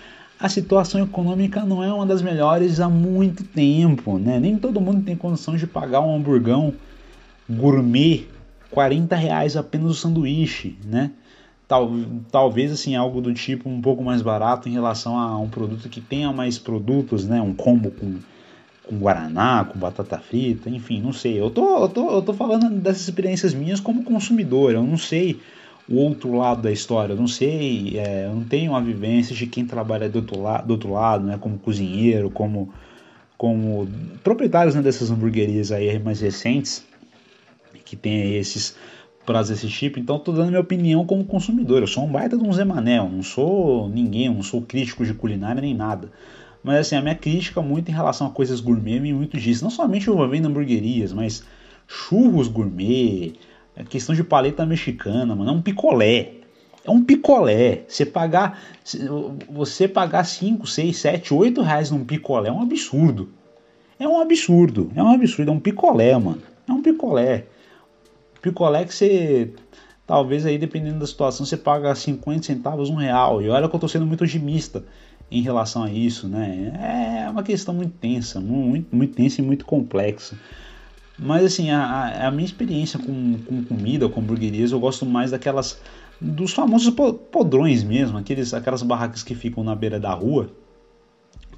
a 0.41 0.49
situação 0.49 1.03
econômica 1.03 1.67
não 1.67 1.85
é 1.85 1.93
uma 1.93 2.07
das 2.07 2.23
melhores 2.23 2.81
há 2.81 2.89
muito 2.89 3.45
tempo, 3.45 4.19
né? 4.19 4.41
Nem 4.41 4.57
todo 4.57 4.81
mundo 4.81 5.05
tem 5.05 5.15
condição 5.15 5.55
de 5.55 5.67
pagar 5.67 6.01
um 6.01 6.17
hamburgão 6.17 6.73
gourmet 7.49 8.27
40 8.71 9.15
reais 9.15 9.55
apenas 9.55 9.91
o 9.91 9.95
sanduíche, 9.95 10.79
né? 10.83 11.11
Tal, 11.73 11.91
talvez 12.31 12.71
assim 12.71 12.97
algo 12.97 13.23
do 13.23 13.33
tipo 13.33 13.67
um 13.67 13.81
pouco 13.81 14.05
mais 14.05 14.21
barato 14.21 14.69
em 14.69 14.73
relação 14.73 15.19
a 15.19 15.39
um 15.39 15.49
produto 15.49 15.89
que 15.89 16.03
tenha 16.03 16.31
mais 16.31 16.59
produtos, 16.59 17.27
né? 17.27 17.41
Um 17.41 17.55
combo 17.55 17.91
com, 17.91 18.19
com 18.85 18.99
guaraná, 18.99 19.65
com 19.65 19.79
batata 19.79 20.19
frita, 20.19 20.69
enfim, 20.69 21.01
não 21.01 21.15
sei. 21.15 21.41
Eu 21.41 21.49
tô, 21.49 21.79
eu 21.79 21.89
tô, 21.89 22.11
eu 22.11 22.21
tô 22.21 22.35
falando 22.35 22.69
dessas 22.69 23.09
experiências 23.09 23.55
minhas 23.55 23.81
como 23.81 24.05
consumidor. 24.05 24.75
Eu 24.75 24.83
não 24.83 24.99
sei 24.99 25.41
o 25.89 25.97
outro 25.97 26.37
lado 26.37 26.61
da 26.61 26.71
história. 26.71 27.15
Eu 27.15 27.17
não 27.17 27.27
sei, 27.27 27.99
é, 27.99 28.27
eu 28.27 28.35
não 28.35 28.45
tenho 28.45 28.75
a 28.75 28.81
vivência 28.83 29.35
de 29.35 29.47
quem 29.47 29.65
trabalha 29.65 30.11
do 30.11 30.17
outro, 30.17 30.43
la 30.43 30.61
do 30.61 30.73
outro 30.73 30.93
lado, 30.93 31.25
né? 31.25 31.39
Como 31.41 31.59
cozinheiro, 31.59 32.29
como 32.29 32.71
como 33.39 33.89
proprietários 34.23 34.75
né, 34.75 34.83
dessas 34.83 35.11
hamburguerias 35.11 35.73
aí 35.73 35.99
mais 35.99 36.21
recentes 36.21 36.85
que 37.83 37.97
tem 37.97 38.37
esses 38.37 38.77
prazo 39.25 39.53
desse 39.53 39.69
tipo, 39.69 39.99
então 39.99 40.17
estou 40.17 40.35
dando 40.35 40.49
minha 40.49 40.61
opinião 40.61 41.07
como 41.07 41.25
consumidor. 41.25 41.81
Eu 41.83 41.87
sou 41.87 42.05
um 42.05 42.11
baita 42.11 42.37
de 42.37 42.45
um 42.45 42.53
Zé 42.53 42.65
Manel, 42.65 43.09
não 43.09 43.23
sou 43.23 43.89
ninguém, 43.89 44.29
não 44.29 44.43
sou 44.43 44.63
crítico 44.63 45.05
de 45.05 45.15
culinária 45.15 45.61
nem 45.61 45.75
nada. 45.75 46.11
Mas 46.63 46.79
assim, 46.79 46.97
a 46.97 47.03
minha 47.03 47.15
crítica 47.15 47.61
muito 47.61 47.91
em 47.91 47.95
relação 47.95 48.27
a 48.27 48.31
coisas 48.31 48.61
gourmet 48.61 48.99
vem 49.01 49.13
muito 49.13 49.37
disso. 49.37 49.65
Não 49.65 49.71
somente 49.71 50.09
envolvendo 50.09 50.47
hamburguerias, 50.47 51.13
mas 51.13 51.45
churros 51.87 52.49
gourmet, 52.49 53.35
a 53.77 53.85
questão 53.85 54.15
de 54.15 54.23
paleta 54.23 54.65
mexicana, 54.65 55.35
mano, 55.35 55.51
é 55.51 55.55
um 55.55 55.63
picolé. 55.63 56.33
É 56.85 56.91
um 56.91 57.03
picolé. 57.03 57.83
Você 57.87 58.05
pagar, 58.05 58.61
você 59.49 59.87
pagar 59.87 60.25
5, 60.25 60.67
6, 60.67 60.97
7, 60.97 61.35
8 61.35 61.63
reais 61.63 61.91
num 61.91 62.05
picolé 62.05 62.49
é 62.49 62.53
um 62.53 62.61
absurdo. 62.61 63.29
É 63.99 64.07
um 64.07 64.21
absurdo. 64.21 64.91
É 64.97 65.03
um 65.03 65.13
absurdo. 65.13 65.51
É 65.51 65.55
um 65.55 65.61
picolé, 65.61 66.17
mano. 66.19 66.43
É 66.69 66.73
um 66.73 66.83
picolé. 66.83 67.47
Picolé 68.43 68.85
que 68.85 68.95
você, 68.95 69.55
talvez 70.07 70.45
aí 70.45 70.59
dependendo 70.59 70.99
da 70.99 71.07
situação, 71.07 71.47
você 71.47 71.57
paga 71.57 71.95
50 71.95 72.43
centavos, 72.43 72.91
um 72.91 72.97
real. 72.97 73.41
E 73.41 73.49
olha 73.49 73.69
que 73.69 73.75
eu 73.75 73.79
estou 73.79 73.89
sendo 73.89 74.05
muito 74.05 74.25
otimista 74.25 74.85
em 75.31 75.41
relação 75.41 75.85
a 75.85 75.91
isso, 75.91 76.29
né? 76.29 77.25
É 77.25 77.31
uma 77.31 77.43
questão 77.43 77.73
muito 77.73 77.93
tensa, 77.93 78.41
muito, 78.41 78.95
muito 78.95 79.15
tensa 79.15 79.41
e 79.41 79.45
muito 79.45 79.65
complexa. 79.65 80.37
Mas 81.19 81.45
assim, 81.45 81.71
a, 81.71 82.27
a 82.27 82.31
minha 82.31 82.45
experiência 82.45 82.99
com, 82.99 83.39
com 83.47 83.65
comida, 83.65 84.09
com 84.09 84.21
hamburguerias, 84.21 84.73
eu 84.73 84.81
gosto 84.81 85.07
mais 85.07 85.31
daquelas 85.31 85.81
dos 86.21 86.53
famosos 86.53 86.95
podrões 87.31 87.83
mesmo, 87.83 88.19
aqueles, 88.19 88.55
aquelas 88.55 88.83
barracas 88.83 89.23
que 89.23 89.35
ficam 89.35 89.65
na 89.65 89.75
beira 89.75 89.99
da 89.99 90.13
rua, 90.13 90.51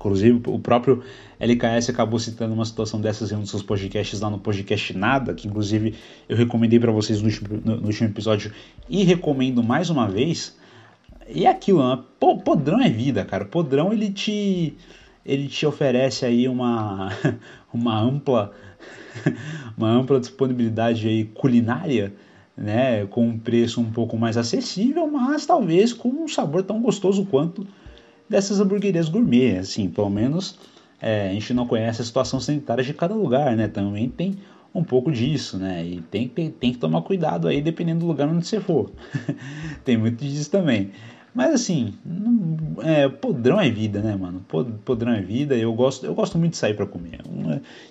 Inclusive, 0.05 0.43
o 0.49 0.59
próprio 0.59 1.03
LKS 1.40 1.88
acabou 1.88 2.19
citando 2.19 2.53
uma 2.53 2.67
situação 2.67 3.01
dessas 3.01 3.33
em 3.33 3.37
um 3.37 3.40
dos 3.40 3.49
seus 3.49 3.62
podcasts 3.62 4.21
lá 4.21 4.29
no 4.29 4.38
podcast 4.38 4.95
Nada, 4.95 5.33
que 5.33 5.49
inclusive 5.49 5.95
eu 6.29 6.37
recomendei 6.37 6.79
para 6.79 6.93
vocês 6.93 7.23
no 7.23 7.29
último, 7.29 7.62
no 7.64 7.87
último, 7.87 8.11
episódio 8.11 8.53
e 8.87 9.03
recomendo 9.03 9.62
mais 9.62 9.88
uma 9.88 10.07
vez. 10.07 10.55
E 11.27 11.47
é 11.47 11.49
aquilo, 11.49 11.88
né? 11.88 12.03
podrão 12.45 12.83
é 12.83 12.90
vida, 12.90 13.25
cara. 13.25 13.47
Podrão 13.47 13.95
ele 13.95 14.12
te 14.12 14.75
ele 15.25 15.49
te 15.49 15.64
oferece 15.64 16.27
aí 16.27 16.47
uma 16.49 17.09
uma 17.73 17.99
ampla 17.99 18.53
uma 19.75 19.88
ampla 19.88 20.21
disponibilidade 20.21 21.09
aí 21.09 21.25
culinária, 21.25 22.12
né, 22.55 23.07
com 23.07 23.27
um 23.27 23.38
preço 23.38 23.81
um 23.81 23.90
pouco 23.90 24.19
mais 24.19 24.37
acessível, 24.37 25.11
mas 25.11 25.47
talvez 25.47 25.95
com 25.95 26.11
um 26.11 26.29
sabor 26.29 26.62
tão 26.62 26.83
gostoso 26.83 27.25
quanto 27.25 27.67
dessas 28.29 28.61
hamburguerias 28.61 29.09
gourmet, 29.09 29.59
assim, 29.59 29.89
pelo 29.89 30.11
menos 30.11 30.59
é, 31.01 31.29
a 31.29 31.33
gente 31.33 31.53
não 31.53 31.67
conhece 31.67 32.01
a 32.01 32.05
situação 32.05 32.41
sanitária 32.41 32.83
de 32.83 32.95
cada 32.95 33.15
lugar, 33.15 33.55
né? 33.57 33.69
Também 33.69 34.09
tem 34.09 34.39
um 34.75 34.83
pouco 34.83 35.13
disso, 35.13 35.59
né? 35.59 35.85
E 35.85 36.01
tem, 36.01 36.29
tem, 36.29 36.51
tem 36.51 36.73
que 36.73 36.79
tomar 36.79 37.03
cuidado 37.03 37.47
aí 37.47 37.61
dependendo 37.61 38.01
do 38.01 38.07
lugar 38.07 38.29
onde 38.29 38.47
você 38.47 38.61
for. 38.61 38.91
tem 39.85 39.97
muito 39.97 40.25
disso 40.25 40.51
também. 40.51 40.91
Mas 41.35 41.53
assim, 41.53 41.93
é, 42.83 43.09
podrão 43.09 43.61
é 43.61 43.69
vida, 43.69 44.01
né, 44.01 44.17
mano? 44.17 44.45
Podrão 44.85 45.13
é 45.13 45.21
vida. 45.21 45.57
Eu 45.57 45.75
gosto, 45.75 46.07
eu 46.07 46.15
gosto 46.15 46.39
muito 46.39 46.53
de 46.53 46.59
sair 46.59 46.75
para 46.75 46.87
comer. 46.87 47.21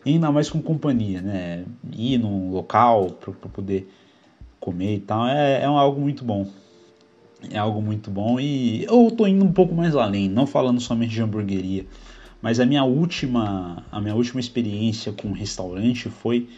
E 0.05 0.13
ainda 0.13 0.31
mais 0.31 0.49
com 0.49 0.61
companhia, 0.61 1.21
né? 1.21 1.65
Ir 1.95 2.17
num 2.17 2.51
local 2.51 3.11
para 3.11 3.49
poder 3.49 3.89
comer 4.59 4.95
e 4.95 4.99
tal 5.01 5.27
é, 5.27 5.61
é 5.61 5.65
algo 5.65 5.99
muito 5.99 6.23
bom. 6.23 6.47
É 7.51 7.57
algo 7.57 7.81
muito 7.81 8.09
bom 8.09 8.39
e 8.39 8.83
eu 8.85 9.11
tô 9.11 9.27
indo 9.27 9.43
um 9.43 9.51
pouco 9.51 9.75
mais 9.75 9.95
além, 9.95 10.29
não 10.29 10.47
falando 10.47 10.79
somente 10.79 11.11
de 11.11 11.21
hamburgueria 11.21 11.85
mas 12.43 12.59
a 12.59 12.65
minha 12.65 12.83
última, 12.83 13.85
a 13.89 14.01
minha 14.01 14.13
última 14.13 14.41
experiência 14.41 15.13
com 15.13 15.29
um 15.29 15.31
restaurante 15.31 16.09
foi 16.09 16.49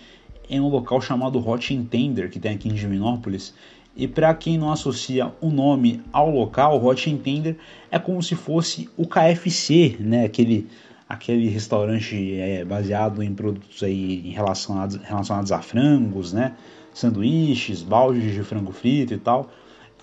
em 0.49 0.59
um 0.59 0.67
local 0.67 0.99
chamado 0.99 1.37
Hot 1.47 1.71
Intender, 1.71 2.31
que 2.31 2.39
tem 2.39 2.55
aqui 2.55 2.67
em 2.67 2.73
Divinópolis. 2.73 3.53
E 3.95 4.07
para 4.07 4.33
quem 4.33 4.57
não 4.57 4.71
associa 4.71 5.31
o 5.39 5.51
nome 5.51 6.01
ao 6.11 6.31
local, 6.31 6.83
Hot 6.83 7.07
Intender 7.07 7.57
é 7.91 7.99
como 7.99 8.23
se 8.23 8.33
fosse 8.33 8.89
o 8.97 9.05
KFC, 9.05 9.97
né? 9.99 10.25
Aquele, 10.25 10.67
aquele 11.07 11.47
restaurante 11.49 12.33
é, 12.33 12.65
baseado 12.65 13.21
em 13.21 13.31
produtos 13.35 13.83
aí 13.83 14.31
relacionados, 14.31 14.95
relacionados 14.95 15.51
a 15.51 15.61
frangos, 15.61 16.33
né? 16.33 16.53
Sanduíches, 16.95 17.83
baldes 17.83 18.33
de 18.33 18.41
frango 18.41 18.71
frito 18.71 19.13
e 19.13 19.19
tal. 19.19 19.51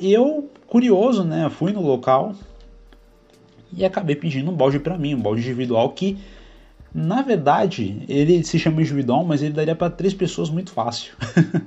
Eu, 0.02 0.50
curioso, 0.66 1.22
né? 1.22 1.48
Fui 1.48 1.72
no 1.72 1.80
local, 1.80 2.34
e 3.72 3.84
acabei 3.84 4.16
pedindo 4.16 4.50
um 4.50 4.54
balde 4.54 4.78
para 4.78 4.98
mim, 4.98 5.14
um 5.14 5.20
balde 5.20 5.40
individual 5.40 5.90
que 5.90 6.18
na 6.94 7.22
verdade, 7.22 8.02
ele 8.06 8.44
se 8.44 8.58
chama 8.58 8.82
individual, 8.82 9.24
mas 9.24 9.42
ele 9.42 9.54
daria 9.54 9.74
para 9.74 9.88
três 9.88 10.12
pessoas 10.12 10.50
muito 10.50 10.70
fácil. 10.72 11.14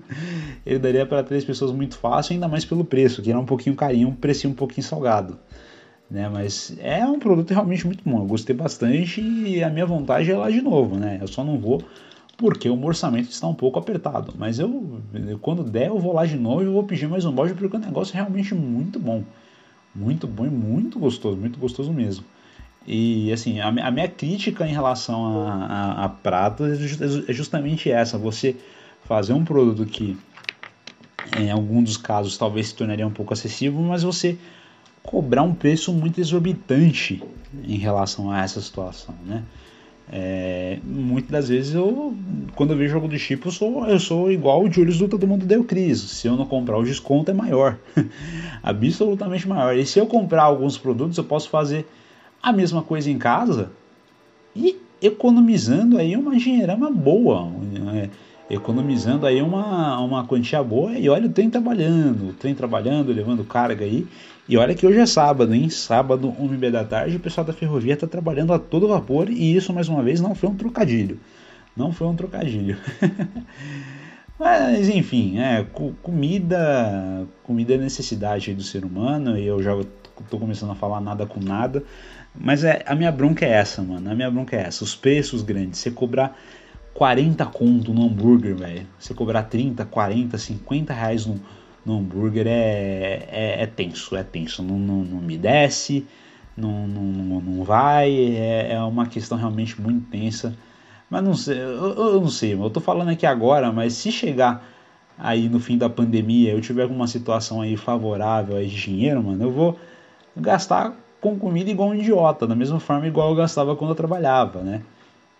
ele 0.63 0.77
daria 0.77 1.03
para 1.03 1.23
três 1.23 1.43
pessoas 1.43 1.71
muito 1.71 1.97
fácil, 1.97 2.33
ainda 2.33 2.47
mais 2.47 2.63
pelo 2.63 2.85
preço, 2.85 3.23
que 3.23 3.31
era 3.31 3.39
um 3.39 3.45
pouquinho 3.45 3.75
carinho, 3.75 4.09
um 4.09 4.13
precinho 4.13 4.53
um 4.53 4.55
pouquinho 4.55 4.85
salgado. 4.85 5.39
Né? 6.11 6.29
Mas 6.29 6.77
é 6.79 7.03
um 7.05 7.17
produto 7.17 7.49
realmente 7.49 7.87
muito 7.87 8.07
bom. 8.07 8.19
Eu 8.19 8.25
gostei 8.25 8.55
bastante 8.55 9.19
e 9.19 9.63
a 9.63 9.69
minha 9.71 9.87
vontade 9.87 10.29
é 10.29 10.37
lá 10.37 10.51
de 10.51 10.61
novo, 10.61 10.95
né? 10.95 11.17
Eu 11.19 11.27
só 11.27 11.43
não 11.43 11.57
vou 11.57 11.81
porque 12.37 12.69
o 12.69 12.85
orçamento 12.85 13.29
está 13.29 13.47
um 13.47 13.53
pouco 13.53 13.79
apertado. 13.79 14.33
Mas 14.37 14.59
eu, 14.59 15.01
quando 15.41 15.63
der, 15.63 15.87
eu 15.87 15.99
vou 15.99 16.13
lá 16.13 16.25
de 16.25 16.35
novo 16.35 16.63
e 16.63 16.65
vou 16.65 16.83
pedir 16.83 17.07
mais 17.07 17.25
um 17.25 17.31
balde 17.31 17.53
porque 17.53 17.77
o 17.77 17.79
negócio 17.79 18.13
é 18.13 18.17
realmente 18.17 18.53
muito 18.53 18.99
bom. 18.99 19.23
Muito 19.93 20.27
bom 20.27 20.45
e 20.45 20.49
muito 20.49 20.99
gostoso, 20.99 21.37
muito 21.37 21.57
gostoso 21.57 21.93
mesmo. 21.93 22.25
E 22.85 23.31
assim, 23.31 23.59
a, 23.59 23.67
a 23.67 23.91
minha 23.91 24.07
crítica 24.07 24.67
em 24.67 24.73
relação 24.73 25.47
a, 25.47 25.65
a, 25.65 26.05
a 26.05 26.09
prato 26.09 26.65
é, 26.65 26.73
é 26.73 27.33
justamente 27.33 27.89
essa: 27.89 28.17
você 28.17 28.55
fazer 29.05 29.33
um 29.33 29.45
produto 29.45 29.85
que, 29.85 30.17
em 31.37 31.49
algum 31.49 31.81
dos 31.81 31.97
casos, 31.97 32.37
talvez 32.37 32.67
se 32.67 32.75
tornaria 32.75 33.07
um 33.07 33.11
pouco 33.11 33.33
acessível, 33.33 33.79
mas 33.79 34.03
você 34.03 34.37
cobrar 35.01 35.43
um 35.43 35.53
preço 35.53 35.93
muito 35.93 36.19
exorbitante 36.19 37.23
em 37.63 37.77
relação 37.77 38.31
a 38.31 38.41
essa 38.41 38.59
situação, 38.59 39.15
né? 39.25 39.43
É, 40.11 40.77
muitas 40.83 41.31
das 41.31 41.49
vezes 41.49 41.73
eu, 41.73 42.15
quando 42.55 42.71
eu 42.71 42.77
vejo 42.77 42.93
jogo 42.93 43.07
do 43.07 43.17
tipo, 43.17 43.47
eu 43.47 43.51
sou, 43.51 43.87
eu 43.87 43.99
sou 43.99 44.31
igual 44.31 44.63
o 44.63 44.71
Julius 44.71 44.99
do 44.99 45.07
Todo 45.07 45.27
Mundo 45.27 45.45
Deu 45.45 45.63
Cris. 45.63 45.99
Se 45.99 46.27
eu 46.27 46.35
não 46.35 46.45
comprar, 46.45 46.77
o 46.77 46.83
desconto 46.83 47.31
é 47.31 47.33
maior, 47.33 47.77
absolutamente 48.61 49.47
maior. 49.47 49.75
E 49.75 49.85
se 49.85 49.99
eu 49.99 50.05
comprar 50.05 50.43
alguns 50.43 50.77
produtos, 50.77 51.17
eu 51.17 51.23
posso 51.23 51.49
fazer 51.49 51.87
a 52.41 52.53
mesma 52.53 52.83
coisa 52.83 53.09
em 53.09 53.17
casa 53.17 53.71
e 54.55 54.77
economizando 55.01 55.97
aí 55.97 56.15
uma 56.15 56.35
dinheirama 56.35 56.89
boa, 56.91 57.51
é, 57.95 58.09
economizando 58.49 59.25
aí 59.25 59.41
uma, 59.41 59.99
uma 59.99 60.25
quantia 60.25 60.63
boa. 60.63 60.97
E 60.97 61.09
olha 61.09 61.27
o 61.27 61.31
trem 61.31 61.49
trabalhando, 61.49 62.29
o 62.29 62.33
trem 62.33 62.53
trabalhando, 62.53 63.11
levando 63.11 63.43
carga 63.43 63.85
aí. 63.85 64.07
E 64.47 64.57
olha 64.57 64.75
que 64.75 64.85
hoje 64.85 64.99
é 64.99 65.05
sábado, 65.05 65.53
hein? 65.53 65.69
Sábado, 65.69 66.33
1 66.39 66.53
h 66.53 66.69
da 66.69 66.83
tarde, 66.83 67.15
o 67.17 67.19
pessoal 67.19 67.45
da 67.45 67.53
ferrovia 67.53 67.95
está 67.95 68.05
trabalhando 68.05 68.53
a 68.53 68.59
todo 68.59 68.87
vapor 68.87 69.29
e 69.29 69.55
isso, 69.55 69.73
mais 69.73 69.89
uma 69.89 70.03
vez, 70.03 70.21
não 70.21 70.35
foi 70.35 70.49
um 70.49 70.55
trocadilho. 70.55 71.19
Não 71.75 71.91
foi 71.91 72.07
um 72.07 72.15
trocadilho. 72.15 72.77
Mas 74.37 74.89
enfim, 74.89 75.39
é, 75.39 75.65
comida, 76.03 77.25
comida 77.43 77.73
é 77.73 77.77
necessidade 77.77 78.53
do 78.53 78.61
ser 78.61 78.85
humano 78.85 79.37
e 79.37 79.45
eu 79.45 79.63
já 79.63 79.75
estou 80.19 80.39
começando 80.39 80.71
a 80.71 80.75
falar 80.75 81.01
nada 81.01 81.25
com 81.25 81.39
nada. 81.39 81.83
Mas 82.37 82.63
é, 82.63 82.83
a 82.85 82.93
minha 82.93 83.11
bronca 83.11 83.45
é 83.45 83.49
essa, 83.49 83.81
mano. 83.81 84.11
A 84.11 84.13
minha 84.13 84.29
bronca 84.29 84.55
é 84.55 84.63
essa. 84.63 84.83
Os 84.83 84.93
preços 84.93 85.41
grandes. 85.41 85.79
Você 85.79 85.89
cobrar 85.89 86.37
40 86.95 87.45
conto 87.47 87.93
no 87.93 88.05
hambúrguer, 88.05 88.55
velho. 88.55 88.87
Você 88.97 89.13
cobrar 89.13 89.43
30, 89.43 89.83
40, 89.85 90.37
50 90.37 90.93
reais 90.93 91.25
no, 91.25 91.39
no 91.85 91.99
hambúrguer 91.99 92.47
é, 92.47 93.27
é, 93.29 93.63
é 93.63 93.65
tenso, 93.67 94.15
é 94.15 94.23
tenso. 94.23 94.63
Não, 94.63 94.79
não, 94.79 95.03
não 95.03 95.19
me 95.19 95.37
desce, 95.37 96.07
não, 96.55 96.87
não, 96.87 97.41
não 97.41 97.63
vai, 97.65 98.11
é, 98.37 98.71
é 98.71 98.81
uma 98.81 99.05
questão 99.07 99.37
realmente 99.37 99.79
muito 99.79 100.09
tensa. 100.09 100.55
Mas 101.09 101.21
não 101.21 101.33
sei, 101.35 101.57
eu, 101.57 101.93
eu 101.95 102.21
não 102.21 102.29
sei, 102.29 102.53
eu 102.53 102.69
tô 102.69 102.79
falando 102.79 103.09
aqui 103.09 103.25
agora, 103.25 103.71
mas 103.73 103.93
se 103.93 104.09
chegar 104.09 104.65
aí 105.19 105.49
no 105.49 105.59
fim 105.59 105.77
da 105.77 105.89
pandemia, 105.89 106.53
eu 106.53 106.61
tiver 106.61 106.83
alguma 106.83 107.07
situação 107.07 107.61
aí 107.61 107.75
favorável 107.75 108.55
aí 108.55 108.67
de 108.67 108.75
dinheiro, 108.75 109.21
mano, 109.21 109.43
eu 109.43 109.51
vou 109.51 109.77
gastar 110.35 110.93
com 111.19 111.37
comida 111.37 111.69
igual 111.69 111.89
um 111.89 111.95
idiota, 111.95 112.47
da 112.47 112.55
mesma 112.55 112.79
forma 112.79 113.05
igual 113.05 113.29
eu 113.29 113.35
gastava 113.35 113.75
quando 113.75 113.91
eu 113.91 113.95
trabalhava, 113.95 114.61
né? 114.61 114.81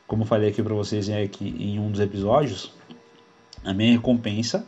Como 0.07 0.25
falei 0.25 0.49
aqui 0.49 0.61
para 0.61 0.73
vocês 0.73 1.09
aqui 1.09 1.55
em 1.59 1.79
um 1.79 1.89
dos 1.89 1.99
episódios, 1.99 2.71
a 3.63 3.73
minha 3.73 3.93
recompensa 3.93 4.65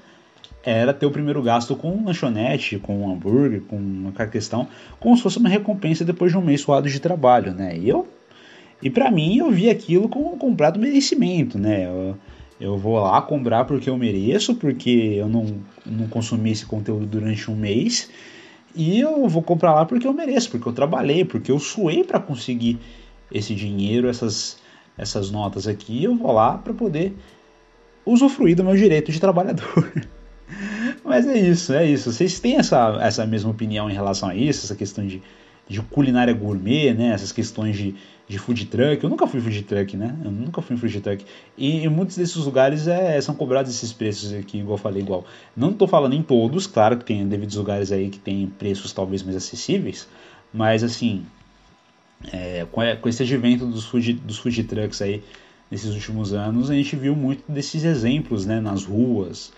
era 0.63 0.93
ter 0.93 1.06
o 1.06 1.12
primeiro 1.12 1.41
gasto 1.41 1.76
com 1.76 2.04
lanchonete, 2.04 2.80
com 2.80 3.04
um 3.04 3.12
hambúrguer, 3.12 3.62
com 3.62 3.78
uma 3.78 4.12
questão, 4.28 4.67
como 5.00 5.15
se 5.15 5.23
fosse 5.23 5.38
uma 5.38 5.47
recompensa 5.47 6.04
depois 6.04 6.32
de 6.32 6.38
um 6.38 6.41
mês 6.41 6.62
suado 6.62 6.89
de 6.89 7.00
trabalho, 7.00 7.54
né? 7.54 7.78
E 7.78 7.88
eu 7.88 8.08
e 8.82 8.89
para 8.89 9.10
mim 9.10 9.38
eu 9.38 9.52
vi 9.52 9.69
aquilo 9.69 10.08
como 10.08 10.34
um 10.34 10.38
comprado 10.38 10.80
merecimento, 10.80 11.58
né? 11.58 11.86
Eu, 11.86 12.17
eu 12.60 12.78
vou 12.78 13.00
lá 13.00 13.21
comprar 13.21 13.65
porque 13.65 13.89
eu 13.89 13.97
mereço, 13.97 14.56
porque 14.56 15.15
eu 15.17 15.28
não, 15.28 15.62
não 15.86 16.08
consumi 16.08 16.52
esse 16.52 16.65
conteúdo 16.65 17.06
durante 17.06 17.50
um 17.50 17.56
mês. 17.56 18.10
E 18.76 19.00
eu 19.00 19.28
vou 19.28 19.41
comprar 19.41 19.73
lá 19.73 19.86
porque 19.86 20.06
eu 20.08 20.13
mereço, 20.13 20.52
porque 20.52 20.67
eu 20.67 20.73
trabalhei, 20.73 21.26
porque 21.26 21.52
eu 21.52 21.60
suei 21.60 22.04
para 22.04 22.19
conseguir 22.19 22.78
esse 23.32 23.56
dinheiro, 23.56 24.08
essas, 24.08 24.58
essas 24.98 25.30
notas 25.30 25.68
aqui. 25.68 26.04
Eu 26.04 26.16
vou 26.16 26.32
lá 26.32 26.58
para 26.58 26.74
poder 26.74 27.16
usufruir 28.06 28.56
do 28.56 28.64
meu 28.64 28.76
direito 28.76 29.12
de 29.12 29.20
trabalhador. 29.20 29.92
Mas 31.04 31.28
é 31.28 31.38
isso, 31.38 31.74
é 31.74 31.86
isso. 31.86 32.12
Vocês 32.12 32.40
têm 32.40 32.58
essa, 32.58 32.98
essa 33.02 33.26
mesma 33.26 33.52
opinião 33.52 33.90
em 33.90 33.94
relação 33.94 34.30
a 34.30 34.36
isso, 34.36 34.66
essa 34.66 34.76
questão 34.76 35.06
de, 35.06 35.22
de 35.68 35.82
culinária 35.82 36.34
gourmet, 36.34 36.94
né? 36.94 37.10
Essas 37.10 37.32
questões 37.32 37.78
de, 37.78 37.96
de 38.28 38.38
food 38.38 38.66
truck. 38.66 39.04
Eu 39.04 39.10
nunca 39.10 39.28
fui 39.28 39.40
food 39.40 39.62
truck, 39.64 39.96
né? 39.96 40.16
Eu 40.24 40.32
nunca 40.32 40.62
fui 40.62 40.78
food 40.78 41.02
truck. 41.02 41.26
E 41.58 41.86
em 41.86 41.90
muitos 41.90 42.18
desses 42.18 42.36
lugares 42.38 42.88
é, 42.88 43.20
são 43.22 43.36
cobrados 43.36 43.74
esses 43.74 43.92
preços 43.92 44.34
aqui, 44.34 44.60
igual 44.60 44.76
eu 44.76 44.82
falei, 44.82 45.02
igual. 45.02 45.26
Não 45.56 45.72
estou 45.72 45.88
falando 45.88 46.14
em 46.14 46.24
todos, 46.24 46.68
claro 46.68 46.98
que 46.98 47.06
tem 47.06 47.28
devidos 47.28 47.56
lugares 47.56 47.92
aí 47.92 48.10
que 48.10 48.20
tem 48.20 48.48
preços 48.48 48.94
talvez 48.94 49.24
mais 49.24 49.36
acessíveis, 49.36 50.08
mas 50.54 50.84
assim, 50.84 51.26
é, 52.32 52.65
com, 52.71 52.82
com 53.01 53.10
esse 53.10 53.23
advento 53.23 53.65
dos 53.65 53.86
food, 53.86 54.13
dos 54.13 54.38
food 54.38 54.63
trucks 54.63 55.01
aí 55.01 55.23
nesses 55.69 55.93
últimos 55.93 56.34
anos, 56.34 56.69
a 56.69 56.73
gente 56.73 56.95
viu 56.95 57.15
muito 57.15 57.43
desses 57.51 57.84
exemplos, 57.84 58.45
né? 58.45 58.60
Nas 58.60 58.86
ruas, 58.86 59.51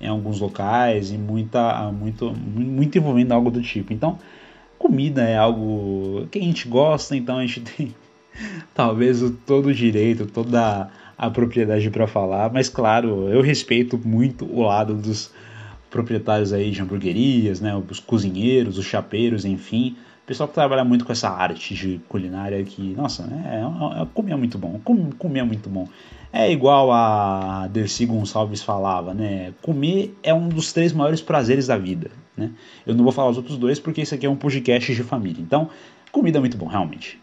em 0.00 0.06
alguns 0.06 0.40
locais 0.40 1.10
e 1.10 1.18
muita, 1.18 1.90
muito, 1.92 2.32
muito 2.32 2.96
envolvendo 2.96 3.32
algo 3.32 3.50
do 3.50 3.60
tipo. 3.60 3.92
Então, 3.92 4.18
comida 4.78 5.22
é 5.22 5.36
algo 5.36 6.26
que 6.30 6.38
a 6.38 6.42
gente 6.42 6.68
gosta, 6.68 7.16
então 7.16 7.38
a 7.38 7.46
gente 7.46 7.60
tem 7.76 7.94
talvez 8.74 9.22
o, 9.22 9.30
todo 9.30 9.66
o 9.66 9.74
direito, 9.74 10.26
toda 10.26 10.90
a 11.16 11.30
propriedade 11.30 11.88
para 11.90 12.06
falar, 12.06 12.52
mas 12.52 12.68
claro, 12.68 13.28
eu 13.28 13.40
respeito 13.40 13.98
muito 14.04 14.44
o 14.44 14.62
lado 14.62 14.94
dos 14.94 15.32
proprietários 15.90 16.52
aí 16.52 16.70
de 16.70 16.82
hamburguerias, 16.82 17.58
né, 17.58 17.74
os 17.74 17.98
cozinheiros, 17.98 18.76
os 18.76 18.84
chapeiros, 18.84 19.46
enfim, 19.46 19.96
pessoal 20.26 20.48
que 20.48 20.54
trabalha 20.54 20.84
muito 20.84 21.04
com 21.04 21.12
essa 21.12 21.30
arte 21.30 21.72
de 21.72 22.00
culinária 22.08 22.62
que, 22.64 22.94
nossa, 22.94 23.22
é, 23.22 23.58
é, 23.58 24.02
é 24.02 24.06
comer 24.12 24.32
é 24.32 24.36
muito 24.36 24.58
bom, 24.58 24.80
comer 25.16 25.38
é 25.38 25.44
muito 25.44 25.70
bom. 25.70 25.88
É 26.32 26.50
igual 26.50 26.90
a 26.90 27.68
Dercy 27.68 28.04
Gonçalves 28.04 28.60
falava, 28.60 29.14
né? 29.14 29.54
Comer 29.62 30.14
é 30.24 30.34
um 30.34 30.48
dos 30.48 30.72
três 30.72 30.92
maiores 30.92 31.22
prazeres 31.22 31.68
da 31.68 31.78
vida, 31.78 32.10
né? 32.36 32.50
Eu 32.84 32.94
não 32.94 33.04
vou 33.04 33.12
falar 33.12 33.30
os 33.30 33.36
outros 33.36 33.56
dois 33.56 33.78
porque 33.78 34.00
esse 34.00 34.14
aqui 34.14 34.26
é 34.26 34.28
um 34.28 34.36
podcast 34.36 34.92
de 34.92 35.02
família. 35.04 35.40
Então, 35.40 35.70
comida 36.10 36.38
é 36.38 36.40
muito 36.40 36.56
bom, 36.56 36.66
realmente. 36.66 37.20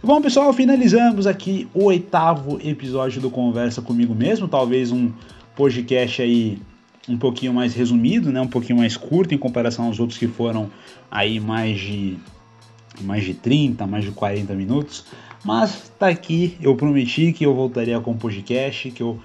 Bom, 0.00 0.22
pessoal, 0.22 0.52
finalizamos 0.52 1.26
aqui 1.26 1.68
o 1.74 1.86
oitavo 1.86 2.60
episódio 2.62 3.20
do 3.20 3.30
Conversa 3.30 3.82
Comigo 3.82 4.14
Mesmo. 4.14 4.46
Talvez 4.46 4.92
um 4.92 5.10
podcast 5.56 6.22
aí 6.22 6.58
um 7.08 7.16
pouquinho 7.18 7.52
mais 7.52 7.74
resumido, 7.74 8.30
né? 8.32 8.40
Um 8.40 8.48
pouquinho 8.48 8.78
mais 8.78 8.96
curto 8.96 9.34
em 9.34 9.38
comparação 9.38 9.86
aos 9.86 10.00
outros 10.00 10.18
que 10.18 10.26
foram 10.26 10.70
aí 11.10 11.38
mais 11.38 11.78
de 11.78 12.16
mais 13.02 13.24
de 13.24 13.34
30, 13.34 13.86
mais 13.86 14.04
de 14.04 14.12
40 14.12 14.54
minutos. 14.54 15.04
Mas 15.44 15.92
tá 15.98 16.08
aqui, 16.08 16.56
eu 16.60 16.74
prometi 16.74 17.32
que 17.32 17.44
eu 17.44 17.54
voltaria 17.54 17.98
com 18.00 18.12
o 18.12 18.16
podcast, 18.16 18.90
que 18.90 19.02
eu 19.02 19.18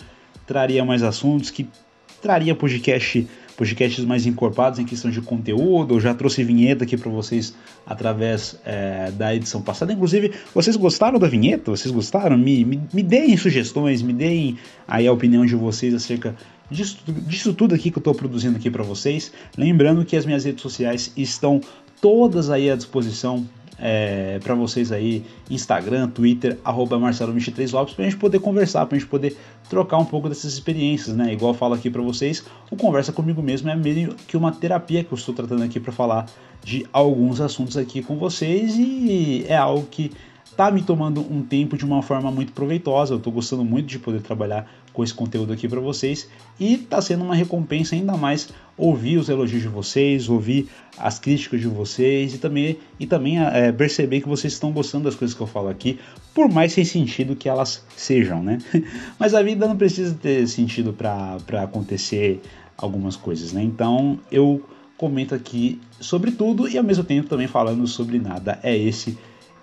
traria 0.46 0.84
mais 0.84 1.04
assuntos, 1.04 1.50
que 1.50 1.68
traria 2.22 2.54
podcast, 2.54 3.26
podcasts 3.56 4.04
mais 4.04 4.26
encorpados 4.26 4.80
em 4.80 4.86
questão 4.86 5.10
de 5.10 5.22
conteúdo. 5.22 5.96
Eu 5.96 6.00
já 6.00 6.14
trouxe 6.14 6.44
vinheta 6.44 6.84
aqui 6.84 6.98
para 6.98 7.10
vocês 7.10 7.56
através 7.86 8.60
é, 8.66 9.12
da 9.12 9.34
edição 9.34 9.62
passada. 9.62 9.94
Inclusive, 9.94 10.34
vocês 10.54 10.76
gostaram 10.76 11.20
da 11.20 11.28
vinheta? 11.28 11.72
Vocês 11.72 11.94
gostaram? 11.94 12.38
Me, 12.38 12.66
me, 12.66 12.82
me 12.94 13.04
deem 13.04 13.38
sugestões, 13.38 14.02
me 14.02 14.12
deem 14.12 14.58
aí 14.88 15.08
a 15.08 15.14
opinião 15.14 15.46
de 15.46 15.56
vocês 15.56 15.94
acerca 15.94 16.36
disso, 16.70 17.00
disso 17.08 17.54
tudo 17.54 17.76
aqui 17.76 17.92
que 17.92 17.98
eu 17.98 18.02
estou 18.02 18.16
produzindo 18.16 18.58
aqui 18.58 18.70
para 18.70 18.84
vocês. 18.84 19.32
Lembrando 19.58 20.04
que 20.06 20.16
as 20.16 20.26
minhas 20.26 20.46
redes 20.46 20.62
sociais 20.62 21.12
estão 21.16 21.62
todas 22.02 22.50
aí 22.50 22.70
à 22.70 22.76
disposição 22.76 23.46
é, 23.82 24.40
para 24.44 24.54
vocês 24.56 24.92
aí, 24.92 25.24
Instagram, 25.50 26.10
Twitter, 26.10 26.58
arroba 26.64 27.00
Marcelo 27.00 27.32
23 27.32 27.72
Lopes, 27.72 27.94
para 27.94 28.06
a 28.06 28.10
gente 28.10 28.20
poder 28.20 28.40
conversar, 28.40 28.86
para 28.86 28.98
a 28.98 29.00
gente 29.00 29.10
poder 29.10 29.38
trocar 29.70 29.98
um 29.98 30.06
pouco 30.06 30.28
dessas 30.28 30.54
experiências, 30.54 31.16
né? 31.16 31.32
Igual 31.32 31.54
eu 31.54 31.58
falo 31.58 31.74
aqui 31.74 31.90
para 31.90 32.02
vocês, 32.02 32.44
o 32.70 32.76
Conversa 32.76 33.14
Comigo 33.14 33.42
Mesmo 33.42 33.70
é 33.70 33.76
meio 33.76 34.16
que 34.28 34.36
uma 34.36 34.52
terapia 34.52 35.04
que 35.04 35.14
eu 35.14 35.18
estou 35.18 35.34
tratando 35.34 35.64
aqui 35.64 35.80
para 35.80 35.94
falar 35.94 36.26
de 36.64 36.86
alguns 36.92 37.40
assuntos 37.40 37.78
aqui 37.78 38.04
com 38.04 38.18
vocês 38.18 38.76
e 38.76 39.46
é 39.48 39.56
algo 39.56 39.88
que 39.90 40.12
tá 40.60 40.70
me 40.70 40.82
tomando 40.82 41.22
um 41.22 41.42
tempo 41.42 41.78
de 41.78 41.86
uma 41.86 42.02
forma 42.02 42.30
muito 42.30 42.52
proveitosa. 42.52 43.14
Eu 43.14 43.18
estou 43.18 43.32
gostando 43.32 43.64
muito 43.64 43.86
de 43.86 43.98
poder 43.98 44.22
trabalhar 44.22 44.70
com 44.92 45.02
esse 45.02 45.14
conteúdo 45.14 45.54
aqui 45.54 45.70
para 45.70 45.80
vocês 45.80 46.30
e 46.60 46.74
está 46.74 47.02
sendo 47.02 47.24
uma 47.24 47.34
recompensa 47.34 47.96
ainda 47.96 48.18
mais 48.18 48.50
ouvir 48.76 49.16
os 49.16 49.30
elogios 49.30 49.62
de 49.62 49.70
vocês, 49.70 50.28
ouvir 50.28 50.68
as 50.98 51.18
críticas 51.18 51.62
de 51.62 51.68
vocês 51.70 52.36
e 52.36 52.40
também, 52.40 52.78
e 53.00 53.08
também 53.08 53.42
é, 53.42 53.72
perceber 53.72 54.20
que 54.20 54.28
vocês 54.28 54.52
estão 54.52 54.74
gostando 54.74 55.06
das 55.06 55.16
coisas 55.16 55.34
que 55.34 55.42
eu 55.42 55.48
falo 55.48 55.70
aqui, 55.70 55.98
por 56.34 56.50
mais 56.50 56.74
sem 56.74 56.84
sentido 56.84 57.38
que 57.38 57.48
elas 57.48 57.86
sejam, 57.96 58.44
né? 58.44 58.58
Mas 59.18 59.34
a 59.34 59.42
vida 59.42 59.66
não 59.66 59.78
precisa 59.78 60.14
ter 60.14 60.46
sentido 60.46 60.92
para 60.92 61.38
acontecer 61.64 62.42
algumas 62.78 63.16
coisas, 63.16 63.54
né? 63.54 63.64
Então 63.64 64.20
eu 64.30 64.62
comento 64.98 65.34
aqui 65.34 65.80
sobre 66.02 66.32
tudo 66.32 66.68
e 66.68 66.78
ao 66.78 66.84
mesmo 66.84 67.06
tempo 67.06 67.30
também 67.30 67.48
falando 67.48 67.88
sobre 67.88 68.20
nada. 68.20 68.60
É 68.62 68.78
esse 68.78 69.18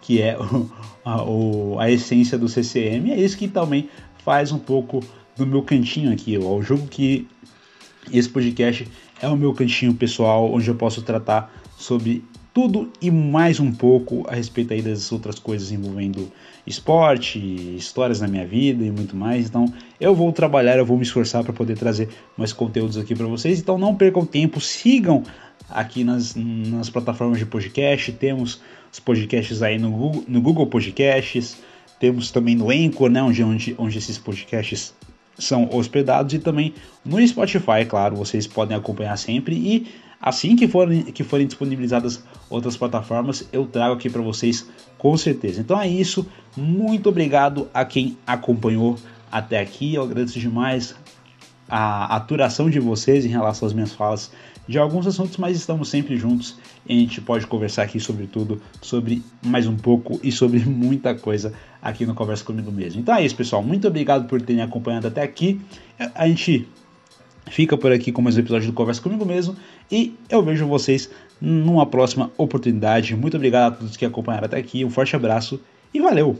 que 0.07 0.23
é 0.23 0.39
o, 0.39 0.71
a, 1.05 1.23
o, 1.25 1.79
a, 1.81 1.91
essência 1.91 2.39
do 2.39 2.49
CCM, 2.49 3.11
é 3.11 3.21
isso 3.21 3.37
que 3.37 3.49
também 3.49 3.89
faz 4.25 4.53
um 4.53 4.59
pouco 4.59 5.01
do 5.37 5.45
meu 5.45 5.63
cantinho 5.63 6.13
aqui. 6.13 6.35
Eu 6.35 6.63
jogo 6.63 6.87
que 6.87 7.27
esse 8.13 8.29
podcast 8.29 8.87
é 9.21 9.29
o 9.29 9.37
meu 9.37 9.53
cantinho 9.53 9.93
pessoal, 9.95 10.53
onde 10.53 10.69
eu 10.69 10.77
posso 10.77 11.03
tratar 11.03 11.53
sobre 11.77 12.23
tudo 12.55 12.91
e 13.03 13.11
mais 13.11 13.59
um 13.59 13.73
pouco 13.73 14.25
a 14.29 14.35
respeito 14.35 14.73
aí 14.73 14.81
das 14.81 15.11
outras 15.11 15.41
coisas 15.41 15.73
envolvendo 15.73 16.31
esporte, 16.65 17.39
histórias 17.77 18.21
na 18.21 18.29
minha 18.29 18.47
vida 18.47 18.85
e 18.85 18.91
muito 18.91 19.17
mais. 19.17 19.47
Então, 19.47 19.67
eu 20.01 20.15
vou 20.15 20.33
trabalhar, 20.33 20.79
eu 20.79 20.87
vou 20.87 20.97
me 20.97 21.03
esforçar 21.03 21.43
para 21.43 21.53
poder 21.53 21.77
trazer 21.77 22.09
mais 22.37 22.53
conteúdos 22.53 22.97
aqui 22.97 23.15
para 23.15 23.27
vocês. 23.27 23.59
Então, 23.59 23.77
não 23.77 23.95
percam 23.95 24.25
tempo, 24.25 24.61
sigam 24.61 25.25
aqui 25.69 26.05
nas, 26.05 26.35
nas 26.35 26.89
plataformas 26.89 27.39
de 27.39 27.45
podcast. 27.45 28.13
Temos 28.13 28.61
os 28.97 29.01
podcasts 29.01 29.63
aí 29.63 29.79
no 29.79 29.91
Google, 29.91 30.25
no 30.27 30.41
Google 30.41 30.67
Podcasts, 30.67 31.59
temos 32.01 32.31
também 32.31 32.55
no 32.55 32.71
Anchor, 32.71 33.11
né, 33.11 33.23
onde, 33.23 33.45
onde, 33.45 33.75
onde 33.79 33.99
esses 33.99 34.17
podcasts 34.17 34.95
são 35.39 35.69
hospedados, 35.71 36.33
e 36.33 36.39
também 36.39 36.73
no 37.05 37.25
Spotify, 37.27 37.85
claro, 37.87 38.17
vocês 38.17 38.47
podem 38.47 38.75
acompanhar 38.75 39.17
sempre. 39.19 39.55
E 39.55 39.87
assim 40.19 40.57
que 40.57 40.67
forem, 40.67 41.03
que 41.03 41.23
forem 41.23 41.47
disponibilizadas 41.47 42.25
outras 42.49 42.75
plataformas, 42.75 43.47
eu 43.53 43.67
trago 43.67 43.95
aqui 43.95 44.09
para 44.09 44.23
vocês 44.23 44.67
com 44.97 45.15
certeza. 45.17 45.61
Então 45.61 45.79
é 45.79 45.87
isso, 45.87 46.27
muito 46.57 47.11
obrigado 47.11 47.69
a 47.75 47.85
quem 47.85 48.17
acompanhou 48.27 48.97
até 49.31 49.61
aqui, 49.61 49.95
eu 49.95 50.03
agradeço 50.03 50.41
demais 50.41 50.95
a 51.69 52.17
aturação 52.17 52.71
de 52.71 52.81
vocês 52.81 53.27
em 53.27 53.29
relação 53.29 53.67
às 53.67 53.75
minhas 53.75 53.93
falas 53.93 54.31
de 54.67 54.79
alguns 54.79 55.07
assuntos, 55.07 55.37
mas 55.37 55.57
estamos 55.57 55.89
sempre 55.89 56.17
juntos 56.17 56.57
e 56.87 56.97
a 56.97 57.01
gente 57.01 57.21
pode 57.21 57.47
conversar 57.47 57.83
aqui 57.83 58.01
sobre 58.01 58.27
tudo, 58.27 58.61
sobre 58.83 59.23
mais 59.43 59.67
um 59.67 59.77
pouco 59.77 60.19
e 60.23 60.33
sobre 60.33 60.61
muita 60.67 61.15
coisa 61.15 61.53
aqui 61.81 62.05
no 62.05 62.15
Conversa 62.15 62.45
Comigo 62.45 62.71
Mesmo. 62.73 63.01
Então 63.01 63.15
é 63.15 63.25
isso, 63.25 63.37
pessoal. 63.37 63.63
Muito 63.63 63.87
obrigado 63.87 64.27
por 64.27 64.41
terem 64.43 64.63
acompanhado 64.63 65.07
até 65.07 65.23
aqui. 65.23 65.61
A 66.15 66.27
gente 66.27 66.69
fica 67.49 67.77
por 67.77 67.93
aqui 67.93 68.11
com 68.11 68.21
mais 68.21 68.37
um 68.37 68.41
episódio 68.41 68.67
do 68.67 68.73
Conversa 68.73 69.01
Comigo 69.01 69.25
Mesmo 69.25 69.57
e 69.91 70.15
eu 70.29 70.43
vejo 70.43 70.67
vocês 70.67 71.09
numa 71.41 71.87
próxima 71.87 72.31
oportunidade. 72.37 73.15
Muito 73.15 73.37
obrigado 73.37 73.75
a 73.75 73.77
todos 73.77 73.97
que 73.97 74.05
acompanharam 74.05 74.47
até 74.47 74.59
aqui. 74.59 74.85
Um 74.85 74.91
forte 74.91 75.15
abraço 75.15 75.61
e 75.95 76.01
valeu! 76.01 76.37